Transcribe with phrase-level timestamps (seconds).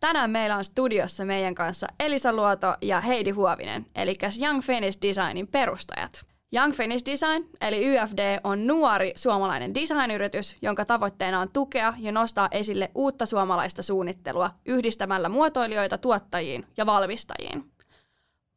[0.00, 5.48] Tänään meillä on studiossa meidän kanssa Elisa Luoto ja Heidi Huovinen, eli Young Finnish Designin
[5.48, 6.28] perustajat.
[6.54, 12.48] Young Finnish Design, eli YFD, on nuori suomalainen designyritys, jonka tavoitteena on tukea ja nostaa
[12.50, 17.72] esille uutta suomalaista suunnittelua yhdistämällä muotoilijoita tuottajiin ja valmistajiin.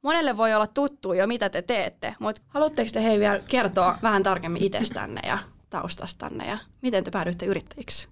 [0.02, 4.24] Monelle voi olla tuttu jo, mitä te teette, mutta haluatteko te hei vielä kertoa vähän
[4.24, 5.38] tarkemmin itsestänne ja
[5.70, 8.08] taustastanne ja miten te päädyitte yrittäjiksi?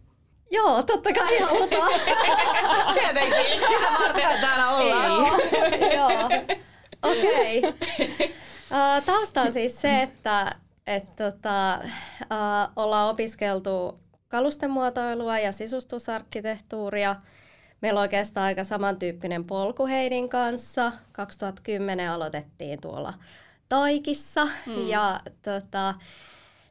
[0.51, 1.91] Joo, totta kai halutaan.
[2.93, 5.11] Tietenkin, sitä vartenhan täällä ollaan.
[5.95, 6.25] Joo,
[7.03, 7.59] okei.
[7.59, 7.71] Okay.
[8.71, 10.55] Uh, tausta on siis se, että
[10.87, 17.15] et, tota, uh, ollaan opiskeltu kalustemuotoilua ja sisustusarkkitehtuuria–
[17.81, 20.91] Meillä on oikeastaan aika samantyyppinen polku Heidin kanssa.
[21.11, 23.13] 2010 aloitettiin tuolla
[23.69, 24.87] Taikissa hmm.
[24.87, 25.95] ja tota,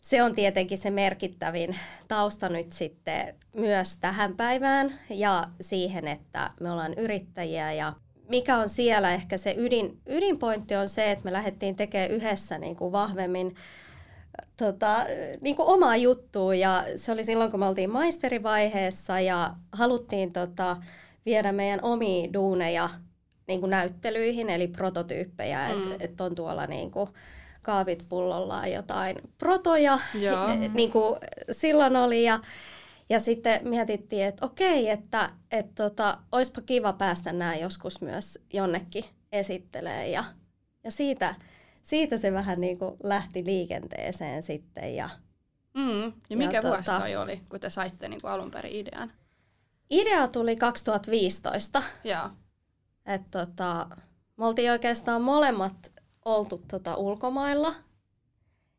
[0.03, 1.77] se on tietenkin se merkittävin
[2.09, 7.93] tausta nyt sitten myös tähän päivään ja siihen, että me ollaan yrittäjiä ja
[8.29, 9.15] mikä on siellä.
[9.15, 13.55] Ehkä se ydin, ydinpointti on se, että me lähdettiin tekemään yhdessä niin kuin vahvemmin
[14.57, 15.07] tota,
[15.41, 16.55] niin kuin omaa juttua.
[16.55, 20.77] Ja se oli silloin, kun me oltiin maisterivaiheessa ja haluttiin tota,
[21.27, 22.89] viedä meidän omia duuneja
[23.49, 25.93] niin kuin näyttelyihin, eli prototyyppejä, mm.
[25.93, 27.09] että et on tuolla niin kuin,
[27.69, 29.99] kaavit pullollaan jotain protoja,
[30.75, 31.19] niin kuin
[31.51, 32.25] silloin oli.
[32.25, 32.41] Ja,
[33.09, 39.05] ja sitten mietittiin, että okei, että et tota, olisipa kiva päästä nämä joskus myös jonnekin
[39.33, 40.25] esittelee ja,
[40.85, 41.35] ja siitä,
[41.83, 44.97] siitä se vähän niin kuin lähti liikenteeseen sitten.
[44.97, 45.11] Ja,
[45.75, 46.13] mm.
[46.31, 49.13] ja mikä ja vuosi tota, toi oli, kun te saitte niin kuin alun perin idean?
[49.91, 51.83] Idea tuli 2015.
[52.05, 52.31] Joo.
[53.07, 53.87] Et tota,
[54.37, 55.98] me oltiin oikeastaan molemmat
[56.37, 57.75] oltu tota ulkomailla.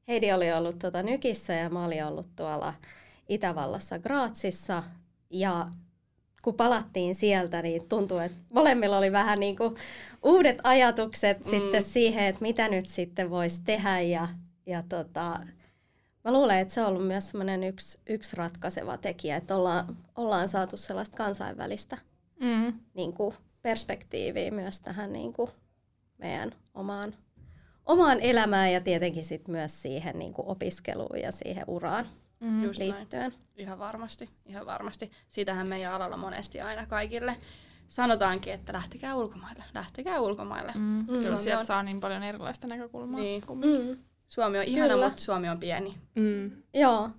[0.08, 2.74] Heidi oli ollut tota Nykissä ja mä olin ollut tuolla
[3.30, 4.84] Itävallassa Graatsissa.
[5.30, 5.68] Ja
[6.42, 9.76] kun palattiin sieltä, niin tuntui, että molemmilla oli vähän niin kuin
[10.24, 11.50] uudet ajatukset mm.
[11.50, 14.00] sitten siihen, että mitä nyt sitten voisi tehdä.
[14.02, 14.28] Ja,
[14.66, 15.40] ja tota,
[16.24, 20.50] Mä luulen, että se on ollut myös semmoinen yksi, yksi ratkaiseva tekijä, että ollaan, ollaan
[20.50, 21.98] saatu sellaista kansainvälistä
[22.40, 22.74] mm.
[22.94, 25.52] niin kuin perspektiiviä myös tähän niin kuin
[26.18, 27.14] meidän omaan,
[27.90, 32.08] omaan elämään ja tietenkin sit myös siihen niin kuin opiskeluun ja siihen uraan
[32.40, 32.62] mm.
[32.62, 33.22] liittyen.
[33.22, 33.34] Näin.
[33.58, 35.12] Ihan varmasti, ihan varmasti.
[35.28, 37.36] Siitähän meidän alalla monesti aina kaikille
[37.88, 40.72] sanotaankin, että lähtekää ulkomaille, lähtekää ulkomaille.
[40.76, 41.06] Mm.
[41.06, 41.66] Kyllä sieltä on...
[41.66, 43.20] saa niin paljon erilaista näkökulmaa.
[43.20, 43.44] Niin.
[43.50, 43.98] Mm.
[44.30, 45.06] Suomi on ihana, Kyllä.
[45.06, 45.96] mutta Suomi on pieni.
[46.16, 46.52] Mm.
[46.74, 47.10] Joo.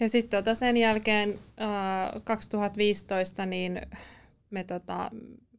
[0.00, 3.80] Ja sitten tota sen jälkeen äh, 2015 niin
[4.50, 5.10] me, tota,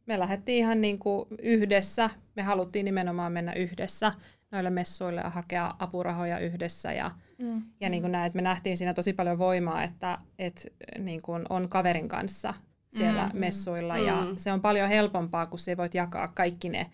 [0.06, 2.10] me lähdettiin ihan niinku yhdessä.
[2.36, 4.12] Me haluttiin nimenomaan mennä yhdessä
[4.50, 6.92] noille messuille ja hakea apurahoja yhdessä.
[6.92, 7.10] Ja,
[7.42, 7.62] mm.
[7.80, 11.44] ja niin kuin näin, että me nähtiin siinä tosi paljon voimaa, että et, niin kuin
[11.48, 12.54] on kaverin kanssa
[12.96, 13.40] siellä mm.
[13.40, 13.96] messuilla.
[13.96, 14.06] Mm.
[14.06, 16.90] Ja se on paljon helpompaa, kun sä voit jakaa kaikki ne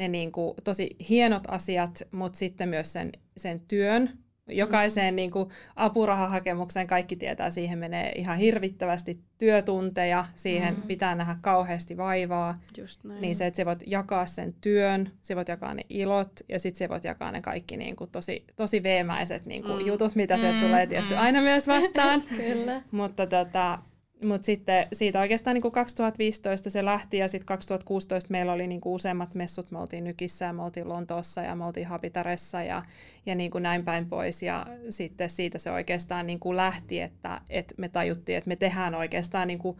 [0.00, 4.18] ne niin kuin, tosi hienot asiat, mutta sitten myös sen, sen työn.
[4.52, 10.82] Jokaiseen niin kuin, apurahahakemukseen kaikki tietää, siihen menee ihan hirvittävästi työtunteja, siihen mm.
[10.82, 12.54] pitää nähdä kauheasti vaivaa.
[12.78, 13.20] Just näin.
[13.20, 16.78] Niin se, että sä voit jakaa sen työn, sä voit jakaa ne ilot ja sitten
[16.78, 19.86] sä voit jakaa ne kaikki niin kuin, tosi, tosi veemäiset niin kuin, mm.
[19.86, 20.40] jutut, mitä mm.
[20.40, 21.20] se tulee tietty mm.
[21.20, 22.22] aina myös vastaan.
[22.36, 22.82] Kyllä.
[22.90, 23.78] Mutta tota,
[24.22, 28.80] mutta sitten siitä oikeastaan niin kuin 2015 se lähti ja sitten 2016 meillä oli niin
[28.80, 29.70] kuin useammat messut.
[29.70, 32.82] Me oltiin Nykissä ja me oltiin Lontoossa ja me oltiin Habitaressa ja,
[33.26, 34.42] ja niin kuin näin päin pois.
[34.42, 38.94] Ja sitten siitä se oikeastaan niin kuin lähti, että, että me tajuttiin, että me tehdään
[38.94, 39.76] oikeastaan niin kuin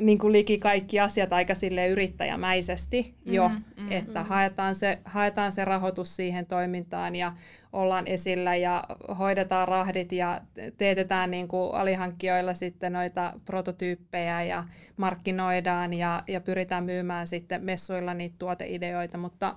[0.00, 4.26] niin kuin liki kaikki asiat aika sille yrittäjämäisesti jo, mm, mm, että mm.
[4.26, 7.32] Haetaan, se, haetaan se rahoitus siihen toimintaan ja
[7.72, 8.84] ollaan esillä ja
[9.18, 10.40] hoidetaan rahdit ja
[10.78, 14.64] teetetään niin kuin alihankkijoilla sitten noita prototyyppejä ja
[14.96, 19.56] markkinoidaan ja, ja pyritään myymään sitten messuilla niitä tuoteideoita, mutta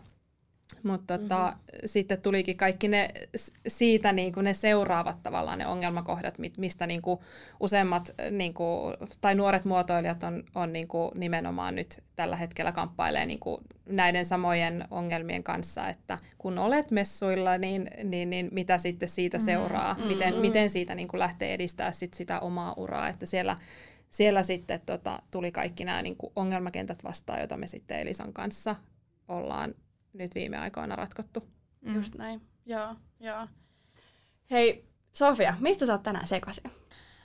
[0.84, 1.80] mutta tota, mm-hmm.
[1.86, 3.10] sitten tulikin kaikki ne
[3.68, 7.20] siitä niin kuin ne seuraavat tavallaan ne ongelmakohdat, mistä niin kuin
[7.60, 13.26] useimmat niin kuin, tai nuoret muotoilijat on, on niin kuin nimenomaan nyt tällä hetkellä kamppailee
[13.26, 19.10] niin kuin näiden samojen ongelmien kanssa, että kun olet messuilla, niin, niin, niin mitä sitten
[19.10, 19.46] siitä mm-hmm.
[19.46, 20.08] seuraa, mm-hmm.
[20.08, 23.56] miten, miten siitä niin kuin lähtee edistää sit sitä omaa uraa, että siellä
[24.12, 28.76] siellä sitten tota, tuli kaikki nämä niin kuin ongelmakentät vastaan, joita me sitten Elisan kanssa
[29.28, 29.76] ollaan
[30.14, 31.48] nyt viime aikoina ratkottu.
[31.82, 31.96] Mm.
[31.96, 33.48] Just näin, joo, joo.
[34.52, 36.72] Hei, Sofia, mistä sä oot tänään sekaisin?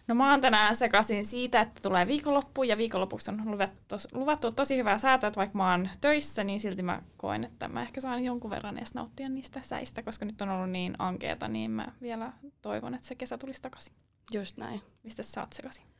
[0.08, 4.76] No mä oon tänään sekaisin siitä, että tulee viikonloppu ja viikonlopuksi on luvattu, luvattu tosi
[4.76, 8.24] hyvää säätöä, että vaikka mä oon töissä, niin silti mä koen, että mä ehkä saan
[8.24, 12.32] jonkun verran edes nauttia niistä säistä, koska nyt on ollut niin ankeeta, niin mä vielä
[12.62, 13.94] toivon, että se kesä tulisi takaisin.
[14.32, 14.80] Just näin.
[15.02, 15.95] Mistä sä oot sekaisin?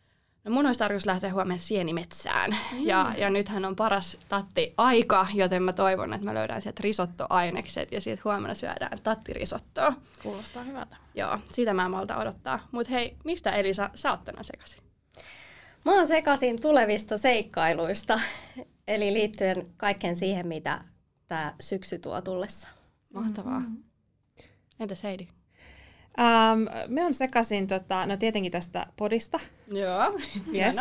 [0.46, 2.50] No mun olisi tarkoitus lähteä huomenna sienimetsään.
[2.72, 2.87] Mm.
[2.87, 7.93] Ja, ja nythän on paras tatti aika, joten mä toivon, että mä löydän sieltä risottoainekset
[7.93, 9.93] ja siitä huomenna syödään tattirisottoa.
[10.22, 10.96] Kuulostaa hyvältä.
[11.14, 12.69] Joo, sitä mä malta odottaa.
[12.72, 14.82] Mutta hei, mistä Elisa sä oot tänään sekaisin?
[15.84, 18.20] Mä oon sekaisin tulevista seikkailuista,
[18.88, 20.84] eli liittyen kaikkeen siihen, mitä
[21.28, 22.69] tämä syksy tuo tullessa.
[23.14, 23.60] Mahtavaa.
[23.60, 23.82] Mm-hmm.
[24.81, 25.28] Entäs Heidi?
[26.18, 29.40] Um, me on sekaisin, tota, no tietenkin tästä podista.
[29.72, 30.18] Joo,
[30.54, 30.76] yes.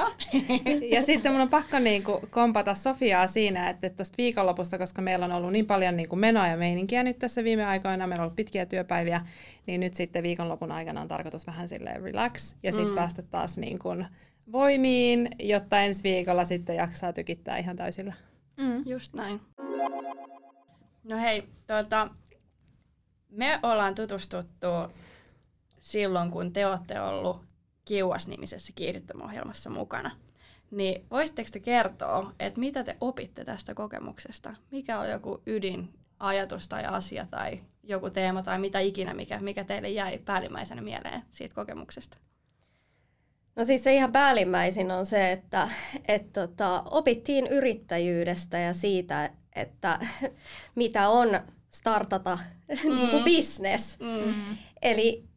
[0.95, 5.31] ja sitten mun on pakko niinku kompata Sofiaa siinä, että tuosta viikonlopusta, koska meillä on
[5.31, 8.65] ollut niin paljon niinku menoa ja meininkiä nyt tässä viime aikoina, meillä on ollut pitkiä
[8.65, 9.21] työpäiviä,
[9.67, 12.95] niin nyt sitten viikonlopun aikana on tarkoitus vähän silleen relax ja sitten mm.
[12.95, 13.89] päästä taas niinku
[14.51, 18.13] voimiin, jotta ensi viikolla sitten jaksaa tykittää ihan täysillä.
[18.57, 18.83] Mm.
[18.85, 19.41] Just näin.
[21.03, 22.09] No hei, tuota,
[23.29, 24.67] me ollaan tutustuttu
[25.85, 27.41] silloin, kun te olette ollut
[27.85, 30.11] Kiuas-nimisessä kiihdyttämöohjelmassa mukana.
[30.71, 34.55] Niin voisitteko te kertoa, että mitä te opitte tästä kokemuksesta?
[34.71, 35.89] Mikä oli joku ydin
[36.19, 41.21] ajatus tai asia tai joku teema tai mitä ikinä, mikä, mikä teille jäi päällimmäisenä mieleen
[41.29, 42.17] siitä kokemuksesta?
[43.55, 45.69] No siis se ihan päällimmäisin on se, että
[46.07, 49.99] et tota, opittiin yrittäjyydestä ja siitä, että
[50.75, 51.39] mitä on
[51.69, 52.39] startata
[52.83, 52.95] mm.
[52.95, 53.99] niin business.
[53.99, 54.57] Mm.
[54.81, 55.34] Eli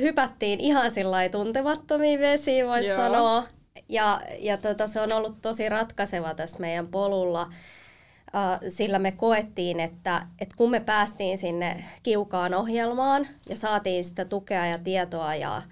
[0.00, 3.44] hypättiin ihan sillä tuntemattomiin vesiin, voisi sanoa.
[3.88, 9.80] Ja, ja tota, se on ollut tosi ratkaiseva tässä meidän polulla, uh, sillä me koettiin,
[9.80, 15.62] että, että kun me päästiin sinne kiukaan ohjelmaan ja saatiin sitä tukea ja tietoa ja,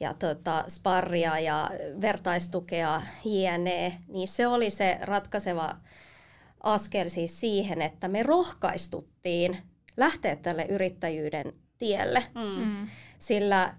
[0.00, 1.70] ja tota, sparria ja
[2.00, 5.76] vertaistukea jne, niin se oli se ratkaiseva
[6.62, 9.58] askel siis siihen, että me rohkaistuttiin
[9.96, 12.24] lähteä tälle yrittäjyyden tielle.
[12.34, 12.64] Mm.
[12.64, 12.88] mm.
[13.18, 13.74] Sillä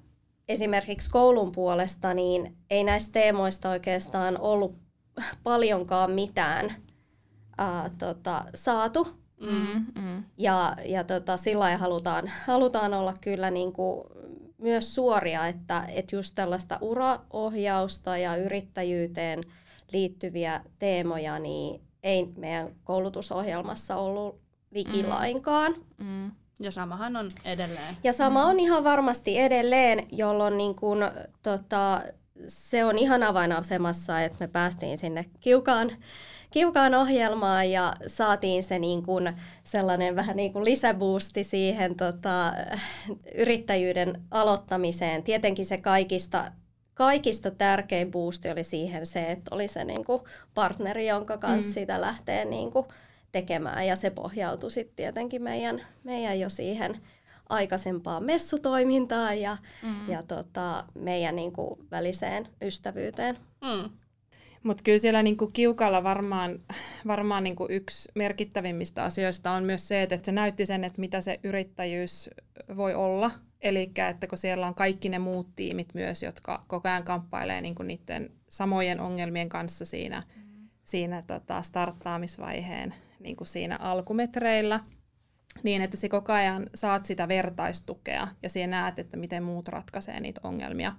[0.48, 4.78] esimerkiksi koulun puolesta niin ei näistä teemoista oikeastaan ollut
[5.44, 6.76] paljonkaan mitään
[7.58, 9.08] ää, tota, saatu.
[9.42, 10.24] Mm, mm.
[10.38, 14.04] Ja, ja tota, sillä halutaan, halutaan olla kyllä niin kuin
[14.58, 19.44] myös suoria, että, että just tällaista uraohjausta ja yrittäjyyteen
[19.92, 24.42] liittyviä teemoja niin ei meidän koulutusohjelmassa ollut
[24.72, 25.76] likilainkaan.
[25.98, 26.06] Mm.
[26.06, 26.32] Mm.
[26.60, 27.98] Ja samahan on edelleen.
[28.04, 30.98] Ja sama on ihan varmasti edelleen, jolloin niin kun,
[31.44, 32.02] tota,
[32.48, 35.92] se on ihan avainasemassa, että me päästiin sinne kiukaan,
[36.52, 39.34] kiukaan ohjelmaan ja saatiin se niin kun
[39.64, 42.54] sellainen vähän niin kuin lisäboosti siihen tota,
[43.36, 45.24] yrittäjyyden aloittamiseen.
[45.24, 46.52] Tietenkin se kaikista
[47.00, 50.22] kaikista tärkein boosti oli siihen se, että oli se niin kuin
[50.54, 51.74] partneri, jonka kanssa mm.
[51.74, 52.86] sitä lähtee niin kuin
[53.32, 53.88] tekemään.
[53.88, 56.98] Ja se pohjautui sitten tietenkin meidän, meidän jo siihen
[57.50, 60.10] aikaisempaan messutoimintaan ja, mm.
[60.10, 63.38] ja tota, meidän niin kuin, väliseen ystävyyteen.
[63.62, 63.90] Mm.
[64.64, 66.60] Mutta kyllä siellä niinku kiukalla varmaan,
[67.08, 71.40] varmaan niinku yksi merkittävimmistä asioista on myös se, että se näytti sen, että mitä se
[71.44, 72.30] yrittäjyys
[72.76, 73.32] voi olla.
[73.62, 77.84] Eli että kun siellä on kaikki ne muut tiimit myös, jotka koko ajan kamppailee niinku
[77.84, 80.70] niiden samojen ongelmien kanssa siinä, mm.
[80.84, 84.80] siinä tota starttaamisvaiheen niin kuin siinä alkumetreillä,
[85.64, 90.20] niin että se koko ajan saat sitä vertaistukea ja siinä näet, että miten muut ratkaisee
[90.20, 90.94] niitä ongelmia.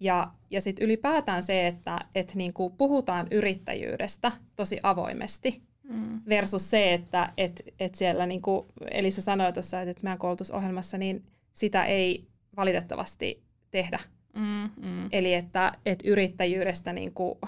[0.00, 6.20] Ja, ja sitten ylipäätään se, että et niin kuin puhutaan yrittäjyydestä tosi avoimesti mm.
[6.28, 11.24] versus se, että et, et siellä, niin kuin Elisa sanoi tuossa, että meidän koulutusohjelmassa, niin
[11.52, 12.26] sitä ei
[12.56, 14.00] valitettavasti tehdä.
[14.34, 15.08] Mm, mm.
[15.12, 17.38] Eli että et yrittäjyydestä niin kuin,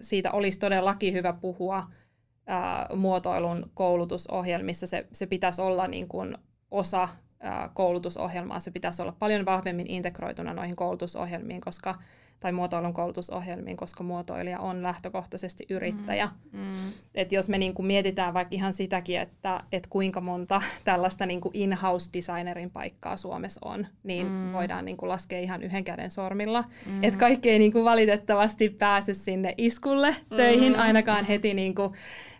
[0.00, 1.86] siitä olisi todellakin hyvä puhua–
[2.46, 6.36] ää, muotoilun koulutusohjelmissa se, se pitäisi olla niin kuin
[6.70, 7.08] osa
[7.40, 11.94] ää, koulutusohjelmaa, se pitäisi olla paljon vahvemmin integroituna noihin koulutusohjelmiin, koska
[12.40, 16.28] tai muotoilun koulutusohjelmiin, koska muotoilija on lähtökohtaisesti yrittäjä.
[16.52, 16.92] Mm, mm.
[17.14, 22.10] Et jos me niinku mietitään vaikka ihan sitäkin, että et kuinka monta tällaista niinku in-house
[22.12, 24.52] designerin paikkaa Suomessa on, niin mm.
[24.52, 26.64] voidaan niinku laskea ihan yhden käden sormilla.
[26.86, 27.04] Mm.
[27.04, 30.78] Että kaikki ei niinku valitettavasti pääse sinne iskulle töihin mm.
[30.78, 31.92] ainakaan heti niinku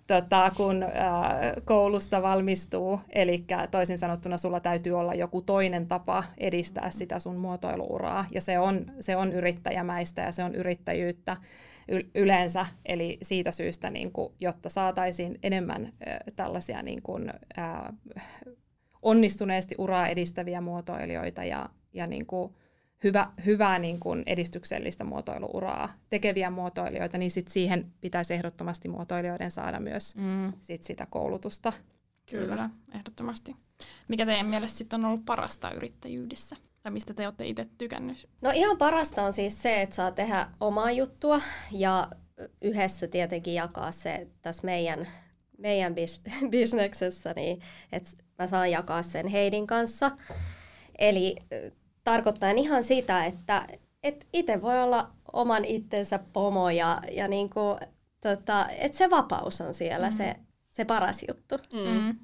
[0.07, 3.01] tota, kun ää, koulusta valmistuu.
[3.11, 8.25] Eli toisin sanottuna sulla täytyy olla joku toinen tapa edistää sitä sun muotoiluuraa.
[8.35, 11.37] Ja se on, se on yrittäjämäistä ja se on yrittäjyyttä
[12.15, 12.67] yleensä.
[12.85, 17.93] Eli siitä syystä, niin kuin, jotta saataisiin enemmän ää, tällaisia niin kuin, ää,
[19.03, 22.55] onnistuneesti uraa edistäviä muotoilijoita ja, ja niin kuin,
[23.05, 29.81] hyvä, hyvää niin kuin edistyksellistä muotoiluuraa tekeviä muotoilijoita, niin sit siihen pitäisi ehdottomasti muotoilijoiden saada
[29.81, 30.53] myös mm.
[30.61, 31.73] sit sitä koulutusta.
[32.31, 33.57] Kyllä, Kyllä, ehdottomasti.
[34.09, 36.57] Mikä teidän mielestä sitten on ollut parasta yrittäjyydessä?
[36.83, 38.29] Tai mistä te olette itse tykännyt?
[38.41, 41.41] No ihan parasta on siis se, että saa tehdä omaa juttua
[41.73, 42.09] ja
[42.63, 45.09] yhdessä tietenkin jakaa se tässä meidän,
[45.59, 47.61] meidän bis- bisneksessä, niin
[47.93, 50.11] että mä saan jakaa sen Heidin kanssa.
[50.99, 51.37] Eli
[52.07, 53.67] tarkoittaa ihan sitä, että
[54.03, 57.61] et itse voi olla oman itsensä pomo ja, ja niinku,
[58.21, 60.17] tota, että se vapaus on siellä mm.
[60.17, 60.35] se,
[60.71, 61.55] se paras juttu.
[61.73, 62.01] Mm.
[62.01, 62.17] Mm.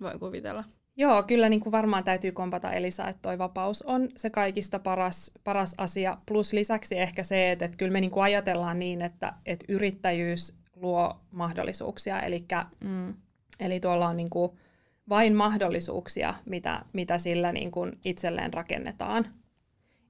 [0.00, 0.64] Voin kuvitella.
[0.96, 5.32] Joo, kyllä niin kuin varmaan täytyy kompata Elisa, että toi vapaus on se kaikista paras,
[5.44, 6.18] paras asia.
[6.26, 10.56] Plus lisäksi ehkä se, että, että kyllä me niin kuin ajatellaan niin, että, että yrittäjyys
[10.76, 12.20] luo mahdollisuuksia.
[12.20, 13.14] Elikkä, mm.
[13.60, 14.52] Eli tuolla on niin kuin
[15.08, 19.26] vain mahdollisuuksia, mitä, mitä sillä niin kuin itselleen rakennetaan.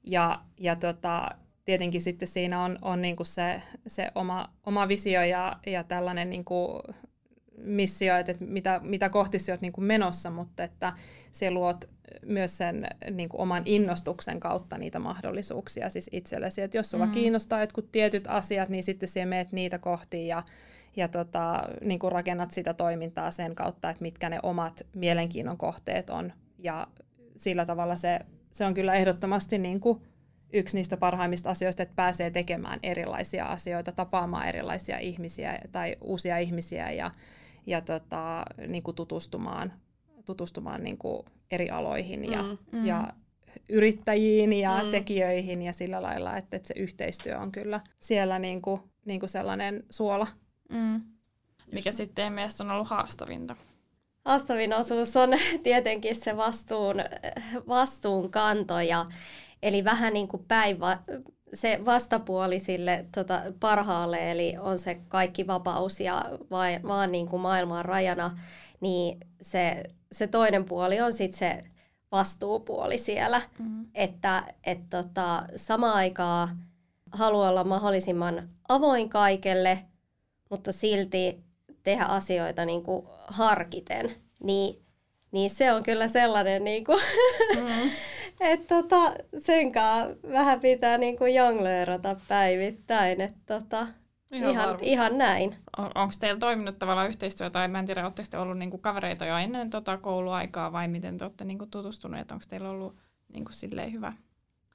[0.05, 1.29] Ja, ja tota,
[1.65, 6.31] tietenkin sitten siinä on, on niin kuin se, se oma, oma visio ja, ja tällainen
[6.31, 6.83] niin kuin
[7.57, 10.93] missio, että mitä, mitä kohti sä oot niin kuin menossa, mutta että
[11.33, 11.85] se luot
[12.27, 16.63] myös sen niin kuin oman innostuksen kautta niitä mahdollisuuksia siis itsellesi.
[16.63, 17.13] Että jos sulla mm.
[17.13, 20.43] kiinnostaa jotkut tietyt asiat, niin sitten sä meet niitä kohti ja,
[20.97, 26.11] ja tota, niin kuin rakennat sitä toimintaa sen kautta, että mitkä ne omat mielenkiinnon kohteet
[26.11, 26.33] on.
[26.59, 26.87] Ja
[27.37, 28.21] sillä tavalla se,
[28.53, 30.03] se on kyllä ehdottomasti niin kuin
[30.53, 36.91] yksi niistä parhaimmista asioista, että pääsee tekemään erilaisia asioita, tapaamaan erilaisia ihmisiä tai uusia ihmisiä
[36.91, 37.11] ja,
[37.67, 39.73] ja tota, niin kuin tutustumaan,
[40.27, 42.85] tutustumaan niin kuin eri aloihin ja, mm, mm.
[42.85, 43.13] ja
[43.69, 44.91] yrittäjiin ja mm.
[44.91, 49.31] tekijöihin ja sillä lailla, että, että se yhteistyö on kyllä siellä niin kuin, niin kuin
[49.31, 50.27] sellainen suola.
[50.69, 51.01] Mm.
[51.73, 53.57] Mikä sitten mielestä on ollut haastavinta?
[54.25, 55.31] Haastavin osuus on
[55.63, 56.97] tietenkin se vastuun,
[57.69, 59.07] vastuunkanto, ja,
[59.63, 60.99] eli vähän niin kuin päivä,
[61.55, 67.43] se vastapuoli sille tota, parhaalle, eli on se kaikki vapaus ja vain, vaan niin kuin
[67.43, 68.39] maailman rajana,
[68.81, 69.83] niin se,
[70.13, 71.65] se toinen puoli on sitten se
[72.13, 73.87] vastuupuoli siellä, mm-hmm.
[73.95, 76.49] että et, tota, samaan aikaan
[77.13, 79.79] haluaa olla mahdollisimman avoin kaikelle,
[80.51, 81.39] mutta silti
[81.83, 84.11] tehdä asioita niin kuin harkiten,
[84.43, 84.83] niin,
[85.33, 86.99] niin se on kyllä sellainen, niin kuin,
[87.63, 87.91] mm.
[88.41, 93.21] että tota, senkaan vähän pitää niin kuin jongleerata päivittäin.
[93.21, 93.87] Että tota,
[94.33, 95.57] ihan, ihan, ihan näin.
[95.79, 99.27] On, Onko teillä toiminut tavallaan yhteistyö, tai mä en tiedä, oletteko te ollut niinku kavereita
[99.27, 102.97] jo ennen tota kouluaikaa, vai miten te olette niinku tutustuneet, onko teillä ollut
[103.33, 104.13] niinku silleen hyvä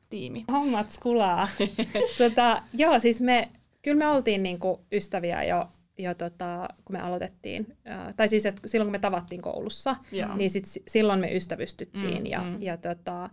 [0.10, 0.46] tiimi?
[0.52, 1.48] Hommat skulaa.
[2.18, 3.50] tota, joo, siis me
[3.82, 8.68] kyllä me oltiin niinku ystäviä jo, jo tota, kun me aloitettiin, äh, tai siis että
[8.68, 10.36] silloin kun me tavattiin koulussa, Joo.
[10.36, 12.20] niin sit, silloin me ystävystyttiin.
[12.20, 12.62] Mm, ja, mm.
[12.62, 13.30] ja tota,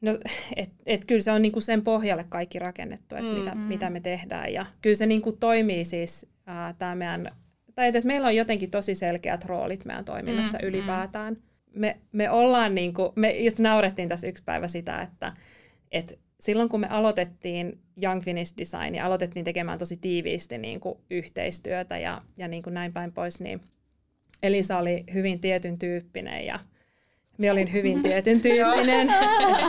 [0.00, 0.18] no,
[0.56, 3.60] et, et kyllä se on niinku sen pohjalle kaikki rakennettu, että mm, mitä, mm.
[3.60, 4.52] mitä me tehdään.
[4.52, 7.36] Ja kyllä se niinku toimii siis äh, tämä meidän,
[7.74, 11.34] tai että meillä on jotenkin tosi selkeät roolit meidän toiminnassa mm, ylipäätään.
[11.34, 11.40] Mm.
[11.74, 15.32] Me, me ollaan, niinku, me just naurettiin tässä yksi päivä sitä, että
[15.92, 20.98] et silloin kun me aloitettiin Young Finnish Design ja aloitettiin tekemään tosi tiiviisti niin kuin
[21.10, 23.60] yhteistyötä ja, ja niin kuin näin päin pois, niin
[24.42, 26.58] Elisa oli hyvin tietyn tyyppinen ja
[27.38, 29.08] me olin hyvin tietyn tyyppinen.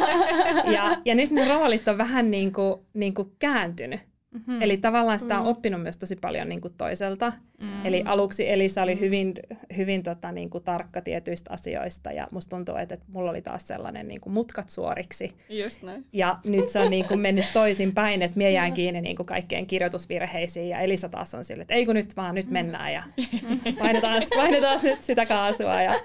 [0.76, 4.00] ja, ja nyt ne roolit on vähän niin kuin, niin kuin kääntynyt.
[4.32, 4.62] Mm-hmm.
[4.62, 5.50] Eli tavallaan sitä on mm.
[5.50, 7.34] oppinut myös tosi paljon niin kuin toiselta.
[7.62, 7.86] Mm.
[7.86, 9.34] Eli aluksi Elisa oli hyvin,
[9.78, 13.68] hyvin tota, niin kuin tarkka tietyistä asioista ja musta tuntuu, että, että mulla oli taas
[13.68, 15.34] sellainen niin kuin mutkat suoriksi.
[15.50, 16.06] Just näin.
[16.14, 19.26] Ja nyt se on niin kuin mennyt toisin päin, että mie jään kiinni niin kuin
[19.26, 23.04] kaikkeen kirjoitusvirheisiin ja Elisa taas on sille, että ei kun nyt vaan, nyt mennään ja
[23.80, 26.00] painetaan, painetaan nyt sitä kaasua ja,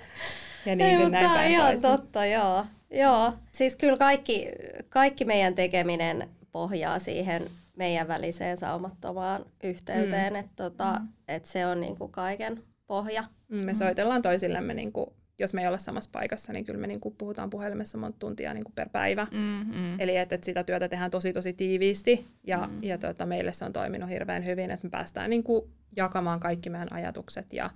[0.67, 2.65] ja niin, ei, näin päin ihan totta, joo.
[2.91, 4.49] Joo, siis kyllä kaikki,
[4.89, 10.39] kaikki meidän tekeminen pohjaa siihen meidän väliseen saumattomaan yhteyteen, mm.
[10.39, 11.09] että tota, mm.
[11.29, 13.25] et se on niinku kaiken pohja.
[13.49, 17.11] Mm, me soitellaan toisillemme, niinku, jos me ei olla samassa paikassa, niin kyllä me niinku
[17.11, 19.27] puhutaan puhelimessa monta tuntia niinku per päivä.
[19.33, 20.01] Mm-hmm.
[20.01, 22.83] Eli että et sitä työtä tehdään tosi tosi tiiviisti ja, mm.
[22.83, 26.93] ja tota, meille se on toiminut hirveän hyvin, että me päästään niinku jakamaan kaikki meidän
[26.93, 27.71] ajatukset ja,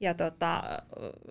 [0.00, 0.62] ja tota,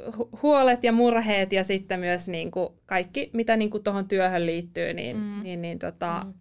[0.07, 5.17] hu- huolet ja murheet ja sitten myös niinku kaikki, mitä niinku tuohon työhön liittyy, niin,
[5.17, 5.43] mm.
[5.43, 6.33] niin, niin tota, mm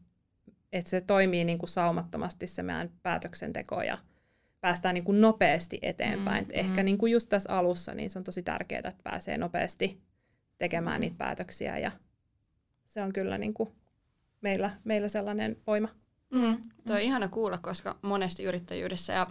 [0.73, 3.99] että se toimii niin kuin saumattomasti se meidän päätöksenteko ja
[4.61, 6.45] päästään niin kuin nopeasti eteenpäin.
[6.45, 6.85] Mm, Mm, Ehkä mm.
[6.85, 10.01] niin kuin just tässä alussa niin se on tosi tärkeää, että pääsee nopeasti
[10.59, 11.91] tekemään niitä päätöksiä ja
[12.87, 13.69] se on kyllä niin kuin
[14.41, 15.89] meillä, meillä sellainen voima.
[16.31, 16.57] Mm.
[16.87, 19.27] Tuo on ihana kuulla, koska monesti yrittäjyydessä ja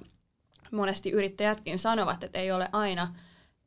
[0.71, 3.15] monesti yrittäjätkin sanovat, että ei ole aina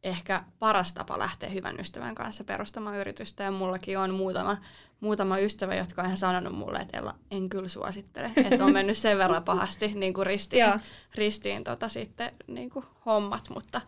[0.04, 3.42] ehkä paras tapa lähteä hyvän ystävän kanssa perustamaan yritystä.
[3.44, 4.56] Ja mullakin on muutama,
[5.00, 8.32] muutama ystävä, jotka on ihan sanonut mulle, että Ella, en kyllä suosittele.
[8.37, 10.64] Että on mennyt sen verran pahasti niin kuin ristiin,
[11.14, 13.80] ristiin tota sitten niin kuin hommat, mutta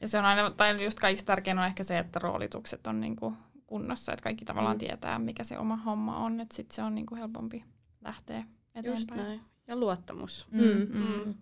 [0.00, 3.34] Ja se on aina, tai just kaikista tärkein on ehkä se, että roolitukset on niinku
[3.66, 4.78] kunnossa, että kaikki tavallaan Mm.
[4.78, 7.64] tietää, mikä se oma homma on, että sitten se on niinku helpompi
[8.04, 9.20] lähteä just eteenpäin.
[9.20, 9.40] näin.
[9.66, 10.46] Ja luottamus.
[10.50, 11.34] Mm, mm.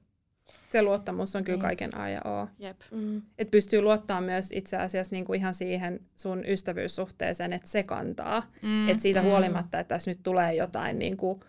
[0.71, 1.63] Se luottamus on kyllä Niin.
[1.63, 2.49] kaiken A ja O.
[2.59, 2.77] Jep.
[2.91, 3.23] Mm.
[3.39, 8.51] Et pystyy luottaa myös itse asiassa niin kuin ihan siihen sun ystävyyssuhteeseen, että se kantaa.
[8.63, 9.29] Mm, Et siitä mm.
[9.29, 11.41] huolimatta, että tässä nyt tulee jotain niin kuin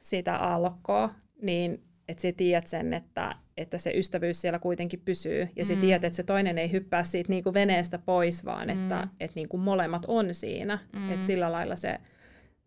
[0.00, 1.10] sitä aallokkoa,
[1.42, 5.48] niin että sä tiedät sen, että, että se ystävyys siellä kuitenkin pysyy.
[5.56, 5.80] Ja sä Mm.
[5.80, 9.08] tiedät, että se toinen ei hyppää siitä niin kuin veneestä pois, vaan että, Mm.
[9.20, 10.78] että niin kuin molemmat on siinä.
[10.96, 11.12] Mm.
[11.12, 11.98] Että sillä lailla se,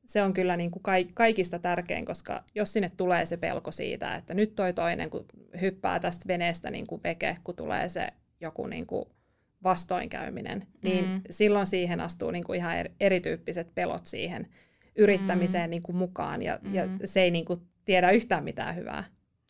[0.05, 4.15] se on kyllä niin kuin kaik- kaikista tärkein, koska jos sinne tulee se pelko siitä,
[4.15, 5.25] että nyt toi toinen, kun
[5.61, 8.07] hyppää tästä veneestä niin kuin veke, kun tulee se
[8.41, 9.05] joku niin kuin
[9.63, 11.21] vastoinkäyminen, niin Mm.
[11.29, 14.47] silloin siihen astuu niin kuin ihan er- erityyppiset pelot siihen
[14.95, 15.69] yrittämiseen Mm.
[15.69, 16.99] niin kuin mukaan, ja, ja Mm.
[17.05, 19.03] se ei niin kuin tiedä yhtään mitään hyvää.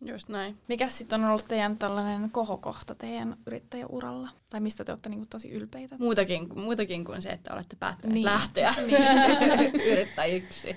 [0.06, 0.58] Just näin.
[0.68, 4.30] Mikä sitten on ollut teidän tällainen kohokohta teidän yrittäjäuralla?
[4.50, 5.96] Tai mistä te olette niinku tosi ylpeitä?
[6.00, 8.26] Muutakin, muutakin kuin se, että olette päättäneet Niin.
[8.26, 9.82] lähteä Niin.
[9.92, 10.76] yrittäjiksi.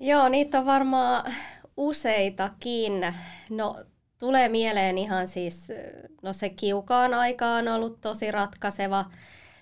[0.00, 1.32] Joo, niitä on varmaan
[1.76, 2.92] useitakin.
[3.50, 3.76] No,
[4.18, 5.68] tulee mieleen ihan siis,
[6.22, 9.04] no se kiukaan aika on ollut tosi ratkaiseva.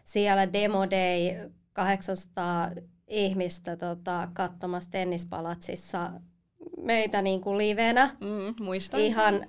[0.04, 2.70] Siellä Demo Day 800
[3.08, 6.10] ihmistä tota, katsomassa tennispalatsissa
[6.82, 8.10] meitä niin kuin livenä.
[8.20, 9.00] Mm, muistan.
[9.00, 9.46] Ihan,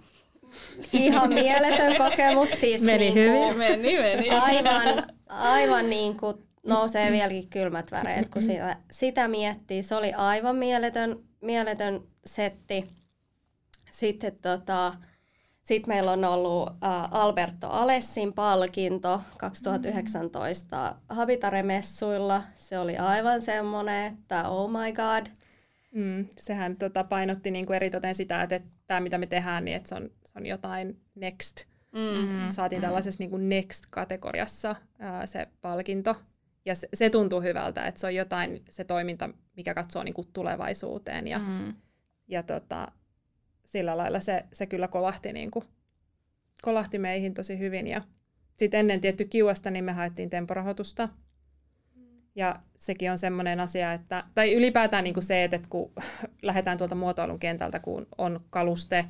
[0.93, 2.49] ihan mieletön kokemus.
[2.59, 3.37] Siis Meni niin hyvin.
[3.37, 4.29] Kuin, Meni, meni.
[4.29, 9.83] aivan, aivan niin kuin nousee vieläkin kylmät väreet, kun sitä, sitä miettii.
[9.83, 12.89] Se oli aivan mieletön, mieletön setti.
[13.91, 14.93] Sitten tota,
[15.63, 16.73] sit meillä on ollut ä,
[17.11, 22.41] Alberto Alessin palkinto 2019 Habitare-messuilla.
[22.55, 25.40] Se oli aivan semmoinen, että oh my god.
[25.91, 29.77] Mm, sehän tota, painotti niin kuin eritoten sitä, että, että tämä mitä me tehdään, niin
[29.77, 31.65] että se on, se on jotain next.
[31.91, 32.27] Mm.
[32.27, 32.49] Mm.
[32.49, 36.15] Saatiin tällaisessa niin kuin next-kategoriassa ää, se palkinto.
[36.65, 40.27] Ja se, se tuntuu hyvältä, että se on jotain se toiminta, mikä katsoo niin kuin
[40.33, 41.27] tulevaisuuteen.
[41.27, 41.73] Ja, Mm.
[42.27, 42.91] ja tota,
[43.65, 45.65] sillä lailla se, se kyllä kolahti, niin kuin,
[46.61, 47.87] kolahti meihin tosi hyvin.
[47.87, 48.01] Ja
[48.57, 51.09] sitten ennen tietty kiuasta, niin me haettiin temporahoitusta.
[52.35, 55.91] Ja sekin on semmoinen asia, että, tai ylipäätään niin kuin se, että kun
[56.41, 59.05] lähdetään tuolta muotoilun kentältä, kun on kaluste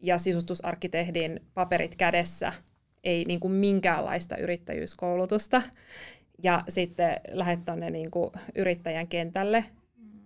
[0.00, 2.52] ja sisustusarkkitehdin paperit kädessä,
[3.04, 5.62] ei niin kuin minkäänlaista yrittäjyyskoulutusta,
[6.42, 9.64] ja sitten lähdet tuonne niin kuin yrittäjän kentälle,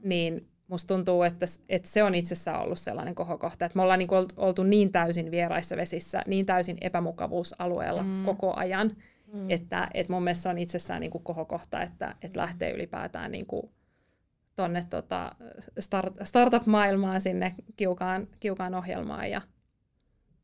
[0.05, 4.09] niin musta tuntuu, että, että se on itsessään ollut sellainen kohokohta, että me ollaan niin
[4.09, 8.25] kuin oltu niin täysin vieraissa vesissä, niin täysin epämukavuusalueella mm.
[8.25, 8.97] koko ajan,
[9.33, 9.51] mm.
[9.51, 13.47] että, että mun mielestä se on itsessään niin kuin kohokohta, että, että lähtee ylipäätään niin
[13.47, 13.71] kuin
[14.57, 15.33] tonne tota
[15.79, 19.40] start, startup-maailmaan sinne kiukaan, kiukaan ohjelmaan ja,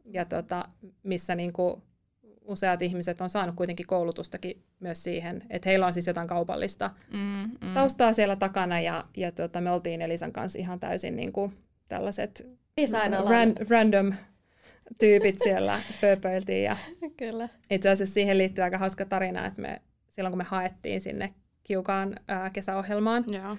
[0.05, 0.69] ja tota,
[1.03, 1.83] missä niin kuin
[2.45, 7.51] useat ihmiset on saanut kuitenkin koulutustakin myös siihen, että heillä on siis jotain kaupallista Mm.
[7.69, 7.75] Mm.
[7.75, 11.57] taustaa siellä takana ja, ja tota, me oltiin Elisan kanssa ihan täysin niin kuin
[11.89, 12.47] tällaiset
[13.31, 14.13] ran, random
[14.99, 16.77] tyypit siellä pööpöiltiin ja
[17.17, 17.49] Kyllä.
[17.71, 22.17] itse asiassa siihen liittyy aika hauska tarina, että me, silloin kun me haettiin sinne Kiukaan
[22.29, 23.57] ää, kesäohjelmaan, Joo.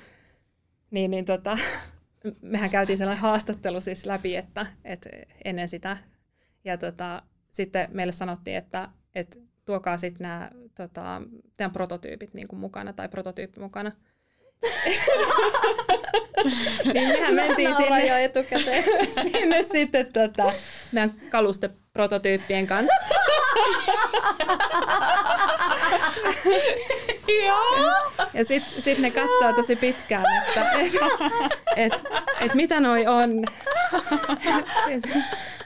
[0.92, 1.58] niin, niin tota,
[2.42, 5.10] mehän käytiin sellainen haastattelu siis läpi, että, että
[5.46, 5.98] ennen sitä.
[6.66, 11.22] Ja tota, sitten meille sanottiin, että, että tuokaa sitten nämä tota,
[11.58, 13.92] teidän prototyypit niin kuin mukana tai prototyyppi mukana.
[16.94, 18.84] Niin mehän mentiin sinne, jo etukäteen.
[19.32, 20.52] sinne sitten tota,
[20.92, 22.94] meidän kalusteprototyyppien kanssa.
[27.46, 27.92] Joo.
[28.34, 30.92] Ja sitten sit ne katsoo tosi pitkään, että et,
[31.76, 31.94] et,
[32.42, 33.46] et mitä noi on.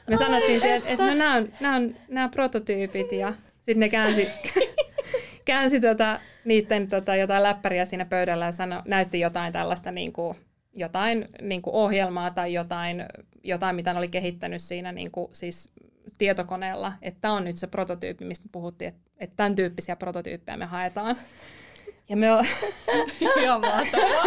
[0.07, 3.89] Me sanottiin siihen, että et no nämä on, nää on nämä prototyypit ja sitten ne
[3.89, 4.29] käänsi,
[5.45, 10.37] käänsi tota, niiden tota, jotain läppäriä siinä pöydällä ja sano, näytti jotain tällaista niin kuin,
[10.75, 13.05] jotain niin kuin ohjelmaa tai jotain,
[13.43, 15.71] jotain, mitä ne oli kehittänyt siinä niin kuin, siis
[16.17, 20.65] tietokoneella, että tämä on nyt se prototyyppi, mistä puhuttiin, että, että tämän tyyppisiä prototyyppejä me
[20.65, 21.15] haetaan.
[22.09, 22.45] Ja me on,
[23.41, 24.25] Ihan mahtavaa.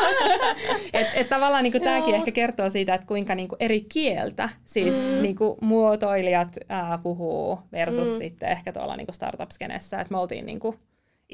[0.93, 5.23] et, et tavallaan niin tämäkin ehkä kertoo siitä, että kuinka niin eri kieltä siis mm.
[5.23, 8.19] niin muotoilijat ää, puhuu versus mm.
[8.19, 10.01] sitten ehkä tuolla niin startup-skenessä.
[10.01, 10.61] Että me oltiin niin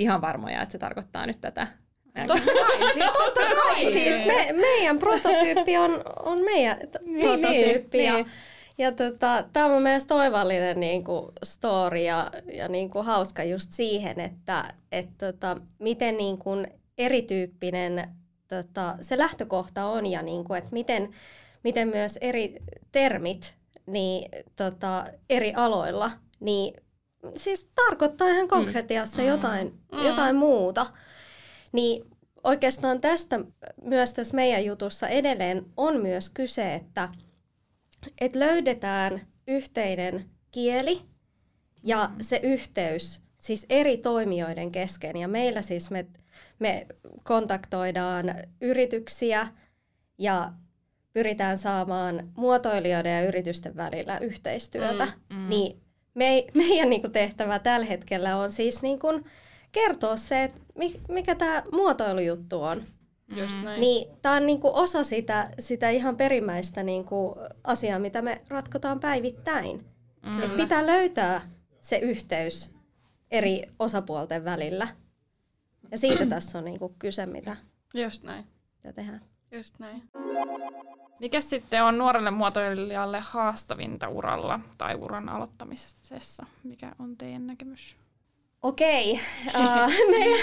[0.01, 1.67] ihan varmoja, että se tarkoittaa nyt tätä.
[2.27, 3.93] Totta kai, siis totta kai.
[3.93, 7.99] Siis me, meidän prototyyppi on, on meidän t- prototyyppi.
[7.99, 8.27] niin, ja, niin.
[8.79, 14.21] ja tota, tämä on mun mielestä toivallinen niinku, story ja, ja niinku, hauska just siihen,
[14.21, 16.51] että et, tota, miten niinku,
[16.99, 18.09] erityyppinen
[18.49, 21.11] tota, se lähtökohta on ja niinku, että miten,
[21.65, 22.57] miten myös eri
[22.93, 26.11] termit niin, tota, eri aloilla
[26.41, 26.75] niin
[27.37, 30.87] siis tarkoittaa ihan konkretiassa jotain, jotain muuta.
[31.73, 32.11] Niin
[32.45, 33.41] oikeastaan tästä
[33.83, 37.09] myös tässä meidän jutussa edelleen on myös kyse, että,
[38.21, 41.03] että löydetään yhteinen kieli
[41.83, 45.17] ja se yhteys siis eri toimijoiden kesken.
[45.17, 46.07] Ja meillä siis me,
[46.59, 46.87] me
[47.23, 49.49] kontaktoidaan yrityksiä
[50.19, 50.53] ja
[51.13, 55.05] pyritään saamaan muotoilijoiden ja yritysten välillä yhteistyötä.
[55.05, 55.49] Mm, mm.
[55.49, 55.81] Niin
[56.15, 59.09] me, meidän niinku tehtävä tällä hetkellä on siis niinku
[59.73, 62.85] kertoa se, että mi- mikä tämä muotoilujuttu on.
[63.37, 63.81] Just näin.
[63.81, 69.85] Niin tämä on niinku osa sitä, sitä ihan perimmäistä niinku asiaa, mitä me ratkotaan päivittäin.
[70.23, 70.43] Mm.
[70.43, 71.41] Et pitää löytää
[71.81, 72.71] se yhteys
[73.31, 74.89] eri osapuolten välillä.
[75.91, 77.57] Ja siitä tässä on niinku kyse, mitä,
[77.95, 78.45] Just näin.
[78.77, 79.21] mitä tehdään.
[79.53, 80.03] Just näin.
[81.21, 86.47] Mikä sitten on nuorelle muotoilijalle haastavinta uralla tai uran aloittamisessa?
[86.63, 87.97] Mikä on teidän näkemys?
[88.63, 89.13] Okei.
[89.47, 90.39] Uh, meidän,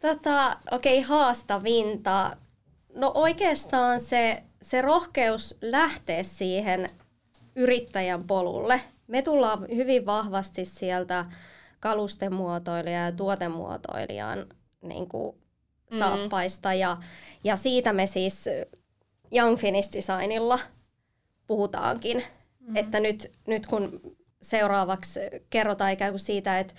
[0.00, 2.36] tota, okei, haastavinta.
[2.94, 6.86] No oikeastaan se, se rohkeus lähteä siihen
[7.56, 8.80] yrittäjän polulle.
[9.06, 11.26] Me tullaan hyvin vahvasti sieltä
[11.80, 14.46] kalustemuotoilijan ja tuotemuotoilijan
[14.82, 15.36] niin kuin,
[15.98, 16.74] saappaista.
[16.74, 16.96] Ja,
[17.44, 18.44] ja siitä me siis
[19.36, 20.58] Young Finnish Designilla
[21.46, 22.24] puhutaankin.
[22.60, 22.76] Mm.
[22.76, 24.00] Että nyt, nyt kun
[24.42, 26.74] seuraavaksi kerrotaan ikään kuin siitä, että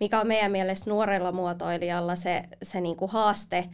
[0.00, 3.68] mikä on meidän mielestä nuorella muotoilijalla se, se niin kuin haaste,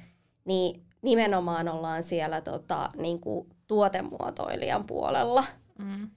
[0.45, 5.45] niin nimenomaan ollaan siellä tota, niin kuin tuotemuotoilijan puolella.
[5.79, 6.11] Mm.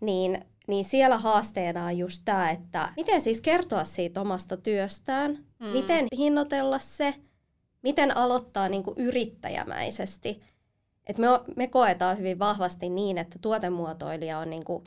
[0.00, 5.66] Niin, niin siellä haasteena on just tämä, että miten siis kertoa siitä omasta työstään, mm.
[5.66, 7.14] miten hinnoitella se,
[7.82, 10.42] miten aloittaa niin kuin yrittäjämäisesti.
[11.06, 14.84] Et me, me koetaan hyvin vahvasti niin, että tuotemuotoilija on niin kuin